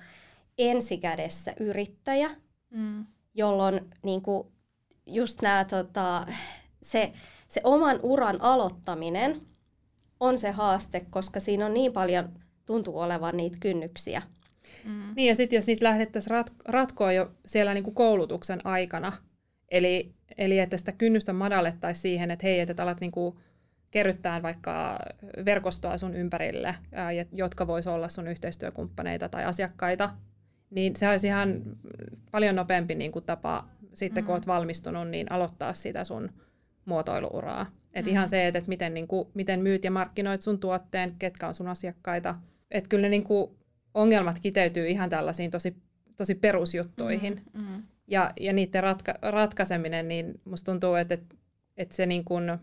[0.57, 2.29] ensikädessä yrittäjä,
[2.69, 3.05] Mm.
[3.33, 4.47] jolloin niin kuin
[5.05, 6.27] just nämä, tota,
[6.83, 7.13] se,
[7.47, 9.41] se oman uran aloittaminen
[10.19, 12.29] on se haaste, koska siinä on niin paljon,
[12.65, 14.21] tuntuu olevan niitä kynnyksiä.
[14.85, 15.13] Mm.
[15.15, 19.11] Niin ja sitten jos niitä lähdettäisiin rat- ratkoa jo siellä niinku koulutuksen aikana,
[19.71, 23.39] eli, eli että sitä kynnystä madallettaisiin siihen, että hei, että alat niinku
[23.91, 24.99] kerryttää vaikka
[25.45, 30.09] verkostoa sun ympärille, ää, jotka vois olla sun yhteistyökumppaneita tai asiakkaita,
[30.69, 31.61] niin se olisi ihan
[32.31, 36.31] paljon nopeampi niinku tapa sitten, kun oot valmistunut, niin aloittaa sitä sun
[36.85, 37.65] muotoiluuraa.
[37.93, 38.11] Et Mm.
[38.11, 41.67] ihan se, että et miten, niinku, miten myyt ja markkinoit sun tuotteen, ketkä on sun
[41.67, 42.35] asiakkaita.
[42.71, 43.57] Että kyllä ne niinku
[43.93, 45.75] ongelmat kiteytyy ihan tällaisiin tosi,
[46.17, 47.41] tosi perusjuttuihin.
[47.53, 47.83] Mm.
[48.07, 51.35] Ja, ja niiden ratka- ratkaiseminen, niin musta tuntuu, että, että,
[51.77, 52.57] että se, niin kun,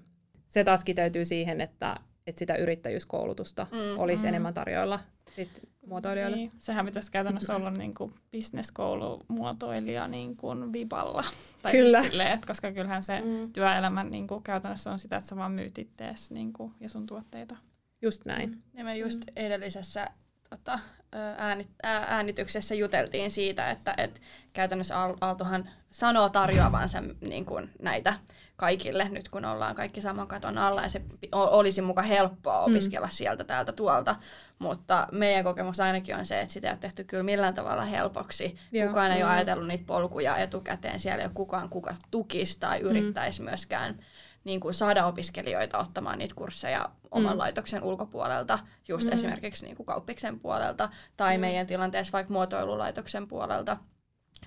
[0.54, 4.24] se taas kiteytyy siihen, että, että sitä yrittäjyyskoulutusta Mm, mm, olisi mm.
[4.24, 4.28] mm.
[4.28, 5.00] enemmän tarjolla
[5.36, 5.50] sit
[5.86, 6.36] muotoilijoille.
[6.36, 6.52] Niin.
[6.58, 11.24] Sehän pitäisi käytännössä olla niin kuin bisneskoulumuotoilija niin kuin viballa.
[11.62, 12.00] Tai Kyllä.
[12.00, 13.26] Siis silleen, että koska kyllähän se Mm.
[13.28, 13.52] mm.
[13.52, 17.06] työelämä niin kuin käytännössä on sitä, että sä vaan myyt ittees niin kuin, ja sun
[17.06, 17.56] tuotteita.
[18.02, 18.62] Just näin.
[18.74, 20.10] Ja me just edellisessä
[20.56, 20.78] tota,
[21.14, 27.70] ö, ääni, ää- äänityksessä juteltiin siitä, että et käytännössä Al- Aaltohan sanoo tarjoavansa niin kuin
[27.82, 28.14] näitä
[28.56, 33.10] kaikille nyt kun ollaan kaikki saman katon alla ja se olisi muka helppoa opiskella mm.
[33.10, 34.16] sieltä täältä tuolta,
[34.58, 38.56] mutta meidän kokemus ainakin on se, että sitä ei ole tehty kyllä millään tavalla helpoksi.
[38.72, 38.88] Joo.
[38.88, 39.36] Kukaan ei ole Mm.
[39.36, 43.98] ajatellut niitä polkuja etukäteen, siellä ei ole kukaan kuka tukisi tai yrittäisi myöskään
[44.44, 47.38] niin kuin saada opiskelijoita ottamaan niitä kursseja oman Mm.
[47.38, 49.12] laitoksen ulkopuolelta, just Mm.
[49.12, 51.40] esimerkiksi niin kuin kauppiksen puolelta tai Mm.
[51.40, 53.76] meidän tilanteessa vaikka muotoilulaitoksen puolelta,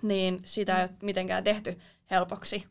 [0.01, 1.77] niin sitä ei ole mitenkään tehty
[2.11, 2.65] helpoksi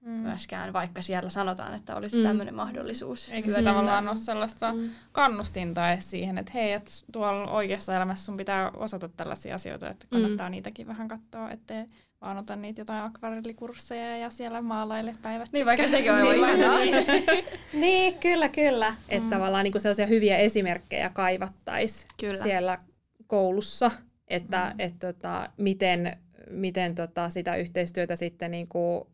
[0.00, 0.10] Mm.
[0.10, 2.22] myöskään, vaikka siellä sanotaan, että olisi Mm.
[2.22, 3.28] tämmöinen mahdollisuus.
[3.32, 4.90] Eikä se tavallaan ole sellaista Mm.
[5.12, 10.06] kannustinta edes siihen, että hei, että tuolla oikeassa elämässä sun pitää osata tällaisia asioita, että
[10.10, 10.50] kannattaa mm.
[10.50, 11.84] niitäkin vähän katsoa, ettei
[12.20, 15.48] vaan ota niitä jotain akvarellikursseja ja siellä maalaille päivät.
[15.52, 16.44] Niin, vaikka sekin on Niin.
[16.44, 16.78] aivan ihanaa.
[17.72, 18.94] Niin, kyllä, kyllä.
[19.08, 19.30] Että Mm.
[19.30, 22.08] tavallaan niin sellaisia hyviä esimerkkejä kaivattaisiin
[22.42, 22.78] siellä
[23.26, 23.90] koulussa,
[24.28, 24.80] että Mm.
[24.80, 26.16] et, tota, miten
[26.50, 29.04] miten tota, sitä yhteistyötä sitten niin kuin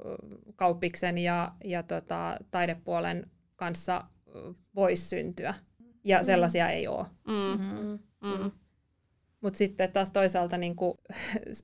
[0.57, 4.05] kauppiksen ja, ja tota, taidepuolen kanssa
[4.75, 5.55] voisi syntyä.
[6.05, 6.25] Ja mm.
[6.25, 7.07] sellaisia ei ole.
[7.29, 7.61] Mm.
[7.61, 7.99] Mm.
[8.23, 8.51] Mm.
[9.41, 10.99] Mutta sitten taas toisaalta niin kuin,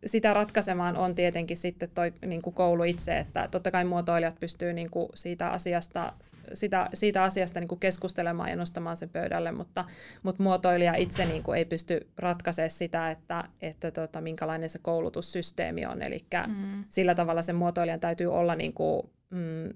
[0.06, 4.72] sitä ratkaisemaan on tietenkin sitten toi niin kuin koulu itse, että totta kai muotoilijat pystyy
[4.72, 6.12] niin kuin siitä asiasta
[6.54, 9.84] sitä, siitä asiasta niin kuin keskustelemaan ja nostamaan sen pöydälle, mutta,
[10.22, 15.86] mutta muotoilija itse niin kuin ei pysty ratkaisemaan sitä, että, että tota, minkälainen se koulutussysteemi
[15.86, 16.02] on.
[16.02, 16.84] Eli mm.
[16.90, 19.68] sillä tavalla sen muotoilijan täytyy olla niin kuin, mm,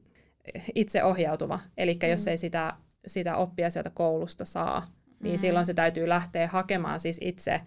[0.75, 1.59] itseohjautuva.
[1.77, 2.11] Eli mm.
[2.11, 2.73] jos ei sitä,
[3.07, 4.87] sitä oppia sieltä koulusta saa,
[5.23, 5.41] niin mm.
[5.41, 7.61] silloin se täytyy lähteä hakemaan siis itse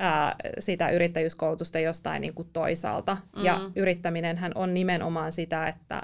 [0.00, 3.16] ää, sitä yrittäjyyskoulutusta jostain niin kuin toisaalta.
[3.36, 3.44] Mm.
[3.44, 6.02] Ja yrittäminenhän on nimenomaan sitä, että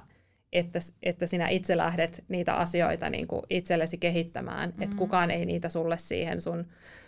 [0.52, 4.82] että, että sinä itse lähdet niitä asioita niin kuin itsellesi kehittämään, mm-hmm.
[4.82, 6.66] että kukaan ei niitä sulle siihen sun,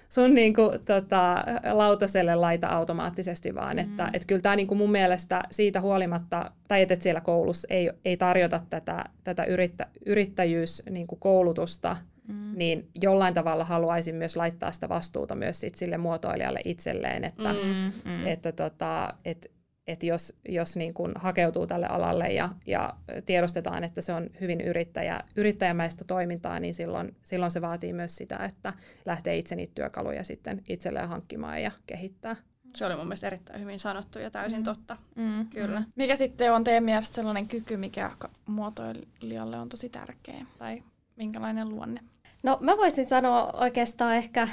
[0.09, 3.90] sun niin kuin, tota, lautaselle laita automaattisesti, vaan mm-hmm.
[3.90, 7.90] että et kyllä tämä niin kuin mun mielestä siitä huolimatta, tai että siellä koulussa ei,
[8.05, 11.96] ei tarjota tätä, tätä yrittä, yrittäjyyskoulutusta,
[12.28, 12.52] mm.
[12.56, 17.92] niin jollain tavalla haluaisin myös laittaa sitä vastuuta myös sit sille muotoilijalle itselleen, että, mm,
[18.04, 18.26] mm.
[18.26, 19.50] että tota, et,
[19.86, 24.60] että jos, jos niin kuin hakeutuu tälle alalle ja, ja tiedostetaan, että se on hyvin
[24.60, 28.72] yrittäjä, yrittäjämäistä toimintaa, niin silloin, silloin se vaatii myös sitä, että
[29.06, 32.36] lähtee itse niitä työkaluja sitten itselleen hankkimaan ja kehittää.
[32.76, 34.64] Se oli mun mielestä erittäin hyvin sanottu ja täysin mm.
[34.64, 34.96] totta.
[35.16, 35.46] Mm.
[35.50, 35.80] Kyllä.
[35.80, 35.86] Mm.
[35.96, 38.10] Mikä sitten on teidän mielestä sellainen kyky, mikä
[38.46, 40.46] muotoilijalle on tosi tärkeä?
[40.58, 40.82] Tai
[41.16, 42.00] minkälainen luonne?
[42.42, 44.48] No mä voisin sanoa oikeastaan ehkä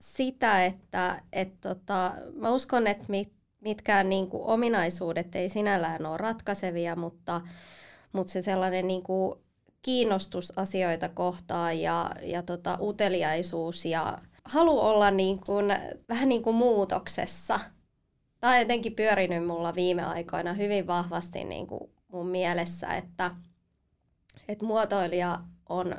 [0.00, 6.16] sitä, että et tota, mä uskon, että mit, mitkään niin kuin ominaisuudet ei sinällään ole
[6.16, 7.40] ratkaisevia, mutta,
[8.12, 9.34] mutta se sellainen niin kuin
[9.82, 15.66] kiinnostus asioita kohtaan ja, ja tota, uteliaisuus ja halu olla niin kuin,
[16.08, 17.60] vähän niin kuin muutoksessa.
[18.40, 23.30] Tämä on jotenkin pyörinyt mulla viime aikoina hyvin vahvasti niin kuin mun mielessä, että,
[24.48, 25.94] että muotoilija on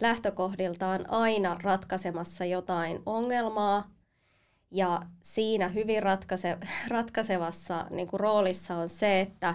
[0.00, 3.90] lähtökohdiltaan aina ratkaisemassa jotain ongelmaa,
[4.70, 6.58] ja siinä hyvin ratkaise,
[6.88, 9.54] ratkaisevassa niin kuin roolissa on se, että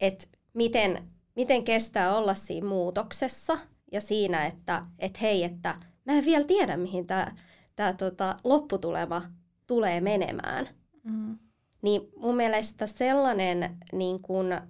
[0.00, 3.58] et miten, miten kestää olla siinä muutoksessa
[3.92, 7.36] ja siinä, että et hei, että mä en vielä tiedä, mihin tämä
[7.76, 9.22] tää, tota, lopputulema
[9.66, 10.68] tulee menemään.
[11.04, 11.38] Mm.
[11.82, 14.62] Niin mun mielestä sellainen niin kun, äh,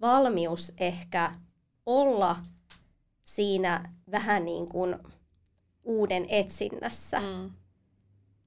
[0.00, 1.34] valmius ehkä
[1.86, 2.36] olla
[3.22, 4.98] siinä vähän niin kuin
[5.84, 7.20] uuden etsinnässä.
[7.20, 7.50] Mm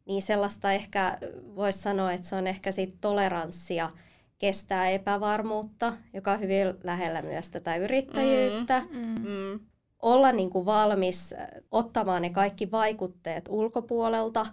[0.06, 1.18] niin sellaista ehkä
[1.56, 3.90] voisi sanoa, että se on ehkä sit toleranssia
[4.38, 8.82] kestää epävarmuutta, joka on hyvin lähellä myös tätä yrittäjyyttä.
[8.92, 9.30] Mm, mm.
[9.30, 9.60] mm.
[10.02, 11.34] Olla niin kuin valmis
[11.72, 14.46] ottamaan ne kaikki vaikutteet ulkopuolelta,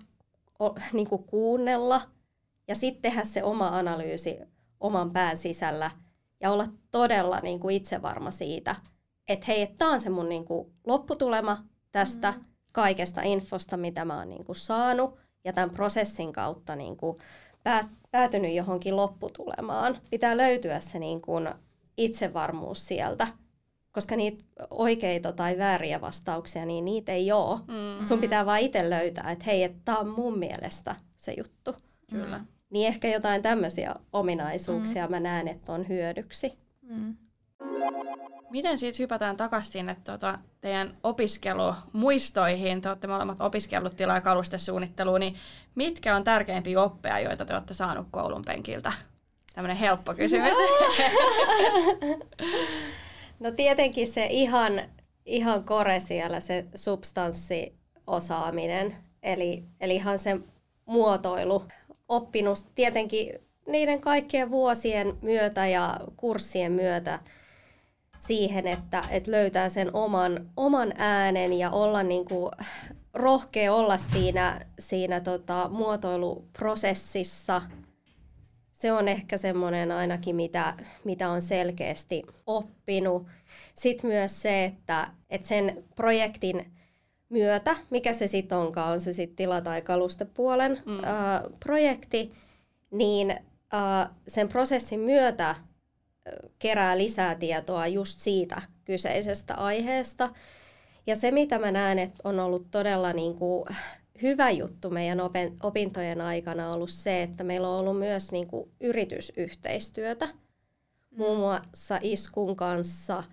[0.61, 2.01] o, niin kuin kuunnella
[2.69, 4.39] ja sitten tehdä se oma analyysi
[4.81, 5.91] oman pään sisällä
[6.41, 8.77] ja olla todella niin kuin itsevarma siitä,
[9.29, 11.59] että hei, tämä on se mun niin kuin lopputulema
[11.93, 12.45] tästä mm.
[12.73, 17.17] kaikesta infosta, mitä mä oon niin kuin saanut ja tämän prosessin kautta niin kuin
[18.11, 19.99] päätynyt johonkin lopputulemaan.
[20.11, 21.49] Pitää löytyä se niin kuin
[21.97, 23.27] itsevarmuus sieltä,
[23.93, 27.59] koska niitä oikeita tai vääriä vastauksia, niin niitä ei ole.
[27.59, 28.07] Mm-hmm.
[28.07, 31.75] Sun pitää vaan itse löytää, että hei, että tämä on mun mielestä se juttu.
[32.11, 32.41] Kyllä.
[32.71, 35.17] Niin ehkä jotain tämmöisiä ominaisuuksia mm-hmm.
[35.17, 36.59] mä näen, että on hyödyksi.
[36.83, 37.17] Mm.
[38.53, 42.81] Miten siitä hypätään takaisin sinne tuota, teidän opiskelumuistoihin?
[42.81, 45.37] Te olette molemmat opiskellut tila- ja kalustesuunnitteluun, niin
[45.75, 48.93] mitkä on tärkeimpiä oppeja, joita te olette saanut koulun penkiltä?
[49.55, 50.55] Tämmöinen helppo kysymys.
[53.41, 54.83] No tietenkin se ihan,
[55.27, 60.39] ihan kore siellä, se substanssiosaaminen, eli, eli ihan se
[60.87, 61.65] muotoilu.
[62.09, 63.35] Oppinut tietenkin
[63.67, 67.19] niiden kaikkien vuosien myötä ja kurssien myötä–
[68.27, 72.51] siihen, että, että löytää sen oman, oman äänen ja olla niin kuin
[73.15, 77.63] rohkea olla siinä, siinä tota, muotoiluprosessissa.
[78.73, 83.27] Se on ehkä semmoinen ainakin, mitä, mitä on selkeästi oppinut.
[83.75, 86.73] Sitten myös se, että, että sen projektin
[87.29, 91.05] myötä, mikä se sitten onkaan, on se sitten tila- tai kalustepuolen mm.
[91.05, 92.33] ää, projekti,
[92.91, 93.37] niin
[93.73, 95.55] ää, sen prosessin myötä
[96.59, 100.31] kerää lisää tietoa just siitä kyseisestä aiheesta.
[101.07, 103.65] Ja se, mitä mä näen, että on ollut todella niin kuin
[104.23, 105.19] hyvä juttu meidän
[105.63, 110.29] opintojen aikana on ollut se, että meillä on ollut myös niin kuin yritysyhteistyötä,
[111.17, 113.25] muun muassa Iskun kanssa,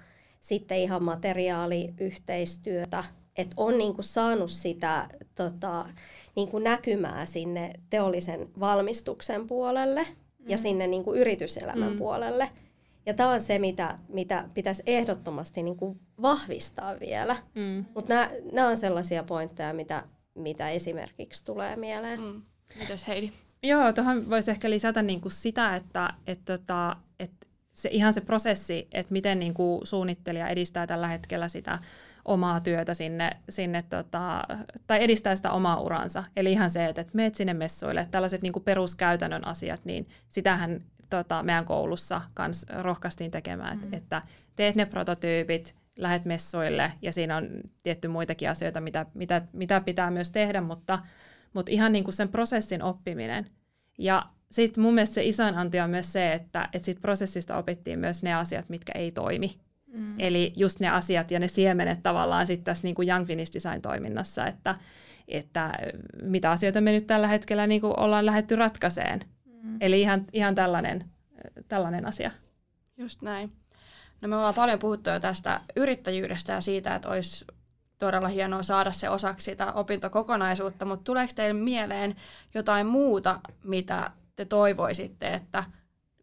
[0.41, 3.03] sitten ihan materiaaliyhteistyötä,
[3.35, 5.85] että on niin kuin saanut sitä tota,
[6.35, 10.05] niin kuin näkymää sinne teollisen valmistuksen puolelle.
[10.47, 11.97] ja sinne niin kuin yrityselämän Mm.
[11.97, 12.49] puolelle.
[13.09, 17.35] Ja tämä on se, mitä, mitä pitäisi ehdottomasti niin kuin vahvistaa vielä.
[17.55, 17.85] Mm.
[17.95, 20.03] Mutta nämä on sellaisia pointteja, mitä,
[20.35, 22.21] mitä esimerkiksi tulee mieleen.
[22.21, 22.41] Mm.
[22.79, 23.31] Mites Heidi?
[23.63, 28.21] Joo, tuohon voisi ehkä lisätä niin kuin sitä, että, että, tota, että se, ihan se
[28.21, 31.79] prosessi, että miten niin kuin suunnittelija edistää tällä hetkellä sitä
[32.25, 34.43] omaa työtä sinne, sinne tota,
[34.87, 36.23] tai edistää sitä omaa uransa.
[36.35, 40.83] Eli ihan se, että, että meet sinne messuille, tällaiset niin kuin peruskäytännön asiat, niin sitähän
[41.09, 43.93] tota, meidän koulussa kans rohkaistiin tekemään, mm.
[43.93, 44.21] että
[44.55, 47.49] teet ne prototyypit, lähet messuille ja siinä on
[47.83, 50.99] tietty muitakin asioita, mitä, mitä, mitä pitää myös tehdä, mutta,
[51.53, 53.45] mutta ihan niin kuin sen prosessin oppiminen.
[53.97, 57.99] Ja sitten mun mielestä se isoin anti on myös se, että, että siitä prosessista opittiin
[57.99, 59.59] myös ne asiat, mitkä ei toimi.
[59.93, 60.19] Mm.
[60.19, 64.47] Eli just ne asiat ja ne siemenet tavallaan sitten tässä niin kuin Young Finnish Design-toiminnassa,
[64.47, 64.75] että,
[65.27, 65.71] että
[66.21, 69.19] mitä asioita me nyt tällä hetkellä niin kuin ollaan lähetty ratkaiseen.
[69.69, 69.77] Mm.
[69.81, 71.05] Eli ihan, ihan tällainen,
[71.67, 72.31] tällainen asia.
[72.97, 73.51] Just näin.
[74.21, 77.45] No me ollaan paljon puhuttu jo tästä yrittäjyydestä ja siitä, että olisi
[77.97, 82.15] todella hienoa saada se osaksi sitä opintokokonaisuutta, mutta tuleeko teille mieleen
[82.53, 85.63] jotain muuta, mitä te toivoisitte, että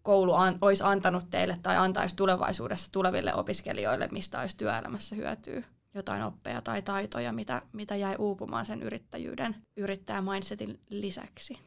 [0.03, 5.63] koulu an, olisi antanut teille tai antaisi tulevaisuudessa tuleville opiskelijoille, mistä olisi työelämässä hyötyä?
[5.95, 11.59] Jotain oppeja tai taitoja, mitä, mitä jäi uupumaan sen yrittäjyyden, yrittäjämindsetin lisäksi?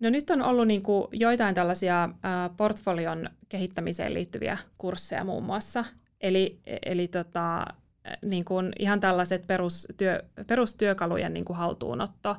[0.00, 2.10] No nyt on ollut niin kuin joitain tällaisia äh,
[2.56, 5.84] portfolion kehittämiseen liittyviä kursseja muun muassa.
[6.20, 7.66] Eli, eli tota,
[8.22, 12.36] niin kuin ihan tällaiset perustyö, perustyökalujen niin kuin haltuunotto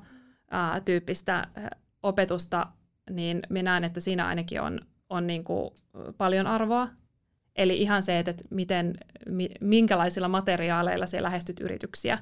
[0.53, 1.69] äh, tyyppistä äh,
[2.03, 2.67] opetusta,
[3.09, 5.71] niin minä näen, että siinä ainakin on, on niin kuin
[6.17, 6.89] paljon arvoa.
[7.55, 8.97] Eli ihan se, että miten,
[9.61, 12.19] minkälaisilla materiaaleilla se lähestyt yrityksiä.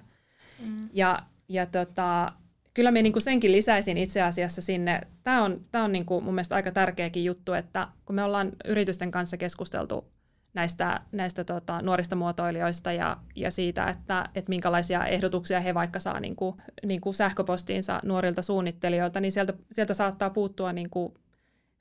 [0.60, 0.90] Mm.
[0.94, 2.32] Ja, ja tota,
[2.74, 5.02] kyllä minä niin senkin lisäisin itse asiassa sinne.
[5.24, 8.52] Tämä on, tämä on niin kuin mun mielestä aika tärkeäkin juttu, että kun me ollaan
[8.66, 10.06] yritysten kanssa keskusteltu
[10.54, 16.20] näistä, näistä tota, nuorista muotoilijoista ja, ja siitä, että, että minkälaisia ehdotuksia he vaikka saa
[16.20, 16.56] niin kuin,
[16.86, 21.14] niin kuin sähköpostiinsa nuorilta suunnittelijoilta, niin sieltä, sieltä saattaa puuttua niin kuin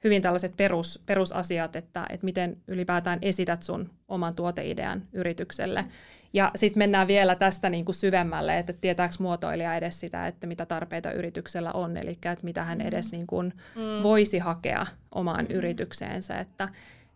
[0.04, 5.84] hyvin tällaiset perus, perusasiat, että, että miten ylipäätään esität sun oman tuoteidean yritykselle.
[6.32, 10.66] Ja sitten mennään vielä tästä niin kuin syvemmälle, että tietääkö muotoilija edes sitä, että mitä
[10.66, 14.02] tarpeita yrityksellä on, eli että mitä hän edes niin kuin mm.
[14.02, 15.56] voisi hakea omaan mm.
[15.56, 16.38] yritykseensä.
[16.38, 16.68] Että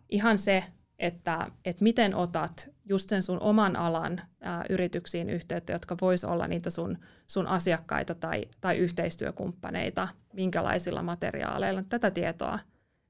[0.09, 0.63] ihan se,
[0.99, 6.47] että, että miten otat just sen sun oman alan ää, yrityksiin yhteyttä, jotka vois olla
[6.47, 11.83] niitä sun, sun asiakkaita tai, tai yhteistyökumppaneita, minkälaisilla materiaaleilla.
[11.89, 12.59] Tätä tietoa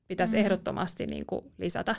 [0.07, 0.39] pitäisi mm.
[0.39, 1.95] ehdottomasti niin kuin lisätä.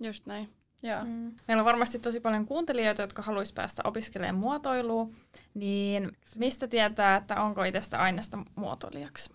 [0.00, 0.48] Just näin.
[0.82, 1.04] Joo.
[1.04, 1.32] Mm.
[1.48, 5.14] Meillä on varmasti tosi paljon kuuntelijoita, jotka haluaisi päästä opiskelemaan muotoiluun,
[5.54, 9.30] niin mistä tietää, että onko itsestä aineesta muotoilijaksi?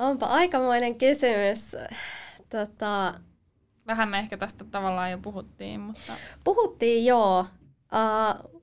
[0.00, 1.76] Onpa aikamoinen kysymys.
[2.48, 3.14] Tota,
[3.86, 6.12] Vähän me ehkä tästä tavallaan jo puhuttiin, mutta...
[6.44, 7.46] Puhuttiin joo.
[7.70, 8.59] Uh,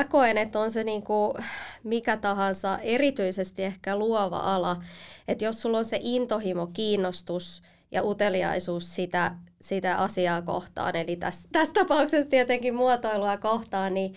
[0.00, 1.34] mä koen, että on se niinku
[1.82, 4.82] mikä tahansa, erityisesti ehkä luova ala.
[5.28, 11.48] Että jos sulla on se intohimo, kiinnostus ja uteliaisuus sitä, sitä asiaa kohtaan, eli tässä,
[11.52, 14.14] tässä tapauksessa tietenkin muotoilua kohtaan, niin,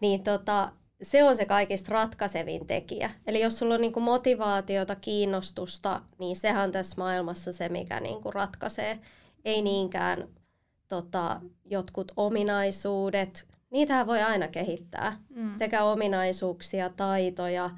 [0.00, 3.10] niin tota, se on se kaikista ratkaisevin tekijä.
[3.26, 8.30] Eli jos sulla on niinku motivaatiota, kiinnostusta, niin sehän on tässä maailmassa se, mikä niinku
[8.30, 8.98] ratkaisee.
[9.44, 10.28] Ei niinkään
[10.88, 13.51] tota, jotkut ominaisuudet.
[13.72, 15.16] Niitähän voi aina kehittää.
[15.34, 15.54] Mm.
[15.58, 17.70] Sekä ominaisuuksia, taitoja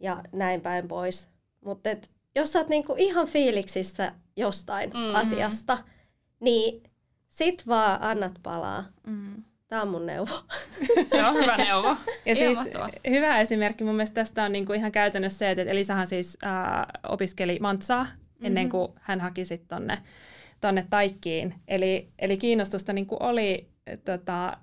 [0.00, 1.28] ja näin päin pois.
[1.64, 1.88] Mutta
[2.36, 5.14] jos sä oot niinku ihan fiiliksissä jostain mm-hmm.
[5.14, 5.78] asiasta,
[6.40, 6.82] niin
[7.28, 8.84] sit vaan annat palaa.
[9.06, 9.44] Mm.
[9.68, 10.34] Tämä on mun neuvo.
[11.12, 11.96] Se on hyvä neuvo.
[12.26, 12.58] ja siis
[13.10, 16.52] hyvä esimerkki mun mielestä tästä on niinku ihan käytännössä se, että Elisahan siis äh,
[17.08, 18.46] opiskeli Mantsaa mm-hmm.
[18.46, 19.98] ennen kuin hän haki sitten tonne,
[20.60, 21.54] tonne Taikkiin.
[21.68, 23.68] Eli, eli kiinnostusta niinku oli
[24.04, 24.56] tota,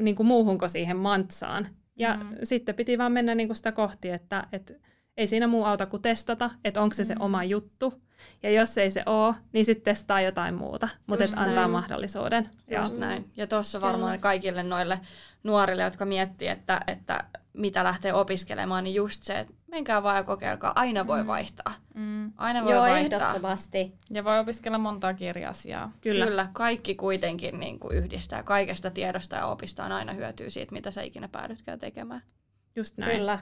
[0.00, 1.68] niinku muuhun kuin siihen Mantsaan.
[1.96, 2.36] Ja mm-hmm.
[2.42, 4.80] sitten piti vaan mennä niinku sitä kohti, että et,
[5.16, 7.18] ei siinä muu auta kuin testata, että onko se mm-hmm.
[7.18, 8.02] se oma juttu.
[8.42, 11.70] Ja jos ei se ole, niin sitten testaa jotain muuta, mutta antaa näin.
[11.70, 12.50] mahdollisuuden.
[12.80, 13.30] Just näin.
[13.36, 15.00] Ja tuossa varmaan kaikille noille
[15.42, 20.22] nuorille, jotka miettii, että, että mitä lähtee opiskelemaan, niin just se, että menkää vaan ja
[20.22, 20.72] kokeilkaa.
[20.74, 21.26] Aina voi mm.
[21.26, 21.74] vaihtaa.
[21.94, 22.32] Mm.
[22.36, 23.18] Aina voi Joo, vaihtaa.
[23.18, 23.92] ehdottomasti.
[24.10, 25.92] Ja voi opiskella montaa eri asiaa.
[26.00, 26.26] Kyllä.
[26.26, 26.48] Kyllä.
[26.52, 28.42] Kaikki kuitenkin niin kuin yhdistää.
[28.42, 32.22] Kaikesta tiedosta ja opista on aina hyötyä siitä, mitä sä ikinä päädytkään tekemään.
[32.76, 33.16] Just näin.
[33.16, 33.38] Kyllä.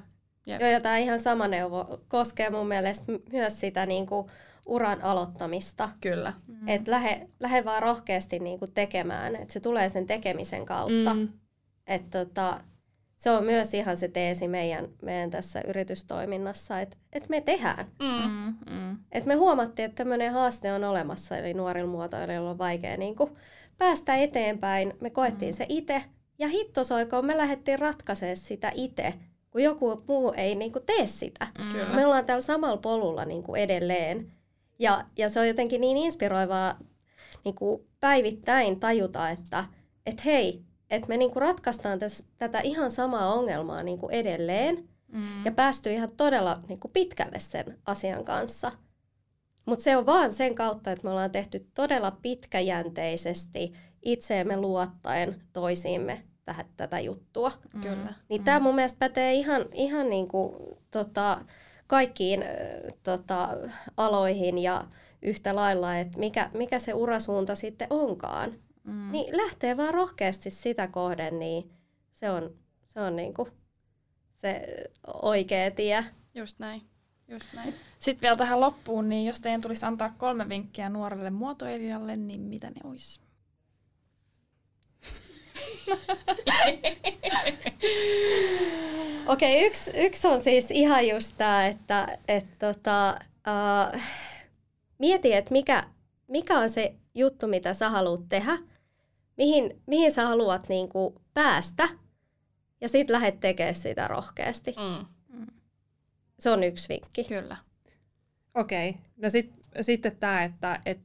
[0.47, 0.61] Jep.
[0.61, 4.29] Joo, ja tämä ihan sama neuvo koskee mun mielestä myös sitä niin kuin
[4.67, 5.89] uran aloittamista.
[6.01, 6.33] Kyllä.
[6.47, 6.69] Mm.
[6.69, 11.15] Että lähde, lähde vaan rohkeasti niin kuin tekemään, että se tulee sen tekemisen kautta.
[11.15, 11.29] Mm.
[11.87, 12.61] Että tota,
[13.23, 17.87] se on myös ihan se teesi meidän, meidän tässä yritystoiminnassa, että, että me tehdään.
[18.01, 18.31] Mm.
[18.31, 18.99] Mm, mm.
[19.13, 23.31] Et me huomattiin, että tämmöinen haaste on olemassa, eli nuorilla muotoilijoilla on vaikea niin kuin
[23.79, 24.95] päästä eteenpäin.
[25.01, 25.57] Me koettiin mm.
[25.57, 26.03] se itse,
[26.39, 29.15] ja hittosoikoon me lähdettiin ratkaisemaan sitä itse,
[29.51, 31.47] kun joku muu ei niin kuin tee sitä.
[31.73, 31.95] Kyllä.
[31.95, 34.33] Me ollaan täällä samalla polulla niin kuin edelleen.
[34.79, 36.79] Ja, ja se on jotenkin niin inspiroivaa
[37.45, 39.65] niin kuin päivittäin tajuta, että
[40.07, 40.63] et hei,
[40.93, 45.45] että me niin kuin ratkaistaan täs, tätä ihan samaa ongelmaa niin kuin edelleen Mm.
[45.45, 48.73] ja päästy ihan todella niin kuin pitkälle sen asian kanssa.
[49.67, 53.73] Mutta se on vaan sen kautta, että me ollaan tehty todella pitkäjänteisesti
[54.03, 57.53] itseemme luottaen toisiimme tähän, tätä juttua.
[57.83, 58.15] Kyllä.
[58.29, 58.45] Niin mm.
[58.45, 60.55] tämä mun mielestä pätee ihan, ihan niin kuin,
[60.91, 61.45] tota,
[61.87, 62.45] kaikkiin
[63.03, 63.49] tota,
[63.97, 64.85] aloihin ja
[65.23, 68.53] yhtä lailla, että mikä, mikä se urasuunta sitten onkaan.
[68.85, 69.13] Mm.
[69.13, 71.71] Niin lähtee vaan rohkeasti sitä kohden, niin
[72.13, 72.55] se on,
[72.87, 73.49] se on niin kuin
[74.35, 74.67] se
[75.23, 76.05] oikea tie.
[76.35, 76.83] Just näin.
[77.29, 77.75] Just näin.
[77.99, 82.71] Sitten vielä tähän loppuun, niin jos teidän tulisi antaa kolme vinkkiä nuorelle muotoilijalle, niin mitä
[82.71, 83.21] ne olisi?
[89.27, 93.19] Okei, okay, yksi, yksi on siis ihan just tämä, että et tota,
[93.95, 94.01] uh,
[94.99, 95.85] mieti, että mikä,
[96.29, 98.59] mikä on se juttu, mitä sä haluat tehdä,
[99.37, 101.89] mihin, mihin sä haluat niinku päästä,
[102.81, 104.75] ja sitten lähdet tekemään sitä rohkeasti.
[104.79, 105.07] Mm.
[106.39, 107.25] Se on yksi vinkki.
[107.25, 107.57] Kyllä.
[108.55, 109.03] Okei, okay.
[109.17, 111.01] no sit, sitten tämä, että et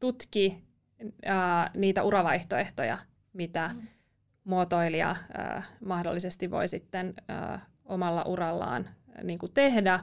[0.00, 0.64] tutki
[1.24, 2.98] ää, niitä uravaihtoehtoja,
[3.32, 3.88] mitä mm.
[4.44, 10.00] muotoilija ää, mahdollisesti voi sitten ää, omalla urallaan ää, niin kuin tehdä.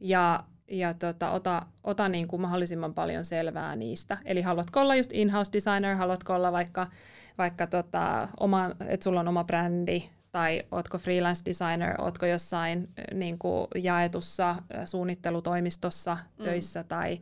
[0.00, 4.18] Ja, ja tota, ota, ota niin kuin mahdollisimman paljon selvää niistä.
[4.24, 6.86] Eli haluatko olla just in-house designer, haluatko olla vaikka,
[7.38, 13.38] vaikka tota, oma, että sulla on oma brändi, tai ootko freelance designer, ootko jossain niin
[13.38, 16.44] kuin jaetussa äh, suunnittelutoimistossa mm.
[16.44, 17.20] töissä tai,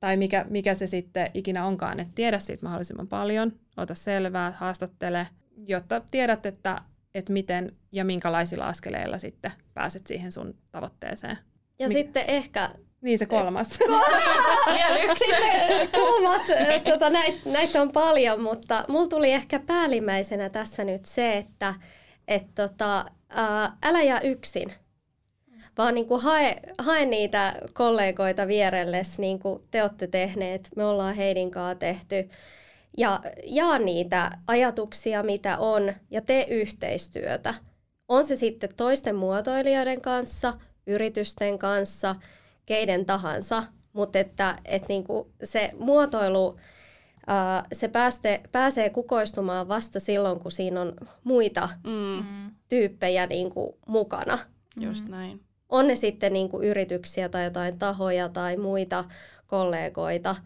[0.00, 5.28] tai mikä, mikä se sitten ikinä onkaan, että tiedä siitä mahdollisimman paljon, ota selvää, haastattele,
[5.66, 6.80] jotta tiedät, että,
[7.14, 11.38] että miten ja minkälaisilla askeleilla sitten pääset siihen sun tavoitteeseen.
[11.78, 12.70] Ja Mi- sitten ehkä
[13.00, 13.68] Niin se kolmas.
[15.18, 16.40] Sitten kolmas,
[16.84, 21.74] tota, näitä näit on paljon, mutta mulla tuli ehkä päällimmäisenä tässä nyt se, että
[22.28, 24.72] et tota, ää, älä jää yksin,
[25.78, 31.14] vaan niin kuin hae, hae niitä kollegoita vierelles, niin kuin te olette tehneet, me ollaan
[31.14, 32.28] Heidin kanssa tehty,
[32.98, 37.54] ja jaa niitä ajatuksia, mitä on, ja tee yhteistyötä.
[38.08, 40.54] On se sitten toisten muotoilijoiden kanssa,
[40.86, 42.16] yritysten kanssa,
[42.66, 43.62] keiden tahansa,
[43.92, 46.56] mutta että, että niin kuin se muotoilu,
[47.72, 50.92] se pääste, pääsee kukoistumaan vasta silloin, kun siinä on
[51.24, 52.24] muita Mm.
[52.30, 52.50] Mm.
[52.68, 54.38] tyyppejä niin kuin mukana.
[54.80, 55.40] Just näin.
[55.68, 59.04] On ne sitten niin kuin yrityksiä tai jotain tahoja tai muita
[59.46, 60.36] kollegoita,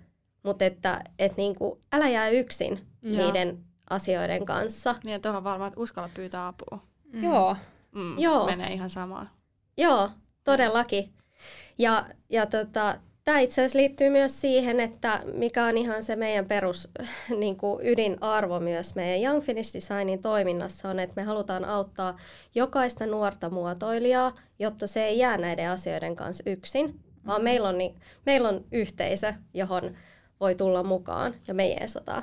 [0.43, 3.17] mutta että et niin kuin, älä jää yksin Joo.
[3.27, 3.59] niiden
[3.91, 4.95] asioiden kanssa.
[5.05, 6.83] Niin, että tuohon varmaan, että uskalla pyytää apua.
[7.13, 7.25] Mm.
[7.25, 7.57] Joo.
[7.93, 8.19] Mm.
[8.19, 8.47] Joo.
[8.47, 9.31] Menee ihan samaan.
[9.77, 10.11] Joo,
[10.51, 11.11] todellakin.
[11.79, 16.47] Ja, ja tota, tämä itse asiassa liittyy myös siihen, että mikä on ihan se meidän
[16.47, 16.89] perus
[17.39, 22.17] niin kuin ydinarvo myös meidän Young Finnish Designin toiminnassa on, että me halutaan auttaa
[22.55, 27.95] jokaista nuorta muotoilijaa, jotta se ei jää näiden asioiden kanssa yksin, vaan meillä on, niin,
[28.27, 29.97] meillä on yhteisö, johon
[30.41, 32.23] voi tulla mukaan ja me jeesataan.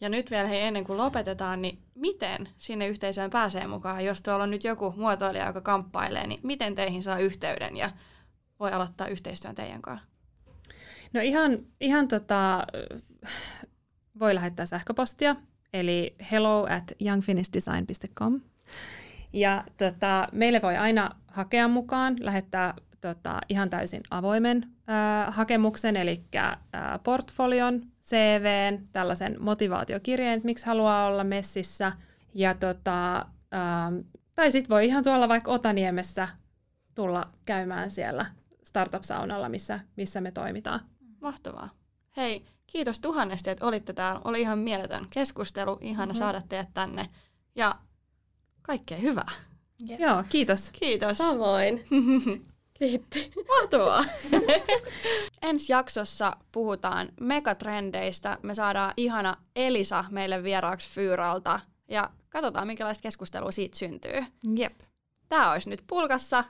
[0.00, 4.04] Ja nyt vielä hei, ennen kuin lopetetaan, niin miten sinne yhteisöön pääsee mukaan?
[4.04, 7.90] Jos tuolla on nyt joku muotoilija, joka kamppailee, niin miten teihin saa yhteyden ja
[8.60, 10.06] voi aloittaa yhteistyön teidän kanssa?
[11.12, 12.66] No ihan, ihan tota,
[14.18, 15.36] voi lähettää sähköpostia,
[15.72, 18.40] eli hello at youngfinishdesign.com.
[19.32, 26.24] Ja tota, meille voi aina hakea mukaan, lähettää tota, ihan täysin avoimen ää, hakemuksen, eli
[26.34, 31.92] ää, portfolion, CVn, tällaisen motivaatiokirjeen, että miksi haluaa olla messissä.
[32.34, 33.92] Ja tota, ää,
[34.34, 36.28] tai sitten voi ihan tuolla vaikka Otaniemessä
[36.94, 38.26] tulla käymään siellä
[38.64, 40.80] startup-saunalla, missä, missä me toimitaan.
[41.20, 41.70] Mahtavaa.
[42.16, 44.20] Hei, kiitos tuhannesti, että olitte täällä.
[44.24, 45.78] Oli ihan mieletön keskustelu.
[45.80, 46.18] Ihana mm-hmm.
[46.18, 47.08] saada teidät tänne.
[47.54, 47.78] Ja
[48.62, 49.32] kaikkea hyvää.
[49.86, 50.00] Jep.
[50.00, 50.70] Joo, kiitos.
[50.72, 51.18] Kiitos.
[51.18, 51.84] Samoin.
[52.78, 53.32] Kiitti.
[53.48, 54.04] Mahtavaa.
[55.42, 58.38] Ensi jaksossa puhutaan megatrendeistä.
[58.42, 61.60] Me saadaan ihana Elisa meille vieraaksi Fyyralta.
[61.88, 64.24] Ja katsotaan, minkälaista keskustelua siitä syntyy.
[64.56, 64.80] Jep.
[65.28, 66.44] Tämä olisi nyt pulkassa.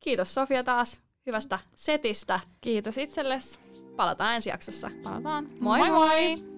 [0.00, 2.40] Kiitos Sofia taas hyvästä setistä.
[2.60, 3.58] Kiitos itsellesi.
[3.96, 4.90] Palataan ensi jaksossa.
[5.02, 5.48] Palataan.
[5.60, 5.90] Moi moi!
[5.90, 6.55] moi.